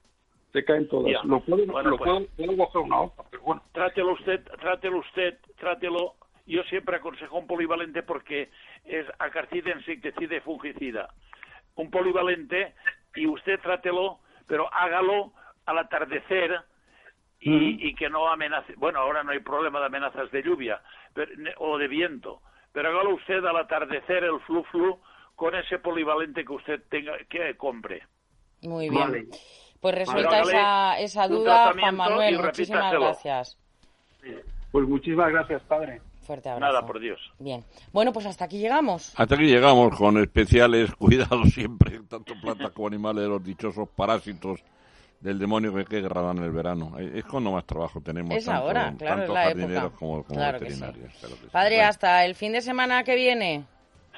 [0.53, 1.25] Se caen todas.
[1.25, 3.63] Lo puedo, lo pues puedo, una hoja, pero bueno.
[3.73, 6.15] Trátelo usted, trátelo usted, trátelo.
[6.45, 8.51] Yo siempre aconsejo un polivalente porque
[8.85, 11.09] es acarcida, insecticida y fungicida.
[11.77, 12.75] Un polivalente
[13.15, 15.33] y usted trátelo pero hágalo
[15.67, 16.61] al atardecer
[17.41, 18.75] y, que no amenace.
[18.77, 20.81] Bueno, ahora no hay problema de amenazas de lluvia
[21.59, 22.41] o de viento,
[22.73, 25.01] pero hágalo usted al atardecer el flu flu
[25.35, 28.07] con ese polivalente que usted tenga que compre.
[28.63, 29.29] Muy bien.
[29.81, 32.39] Pues resuelta esa, esa duda, Juan Manuel.
[32.39, 33.59] Muchísimas gracias.
[34.71, 36.01] Pues muchísimas gracias, padre.
[36.23, 36.73] Fuerte abrazo.
[36.73, 37.21] Nada, por Dios.
[37.39, 37.65] Bien.
[37.93, 39.13] Bueno, pues hasta aquí llegamos.
[39.17, 44.61] Hasta aquí llegamos con especiales cuidados siempre, tanto plantas como animales, de los dichosos parásitos
[45.21, 46.99] del demonio que, que en el verano.
[46.99, 48.37] Es cuando más trabajo tenemos.
[48.37, 49.91] Es tanto, ahora, claro, es la época.
[49.91, 51.13] como, veterinarios.
[51.51, 53.65] Padre, hasta el fin de semana que viene.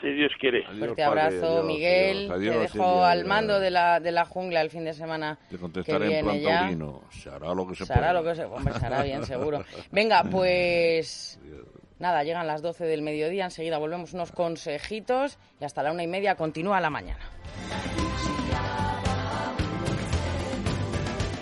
[0.01, 0.65] Si Dios quiere.
[0.79, 2.29] Fuerte abrazo, Miguel.
[2.29, 5.39] te dejo al mando de la, de la jungla el fin de semana.
[5.49, 8.75] Te contestaré en plan Se hará lo que se se hará lo que se Hombre,
[8.75, 9.65] se hará bien, seguro.
[9.93, 11.41] Venga, pues...
[12.05, 16.07] Nada, llegan las 12 del mediodía, enseguida volvemos unos consejitos y hasta la una y
[16.07, 17.25] media continúa la mañana.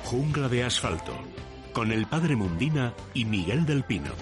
[0.04, 1.14] Jungla de asfalto,
[1.72, 4.12] con el padre Mundina y Miguel del Pino.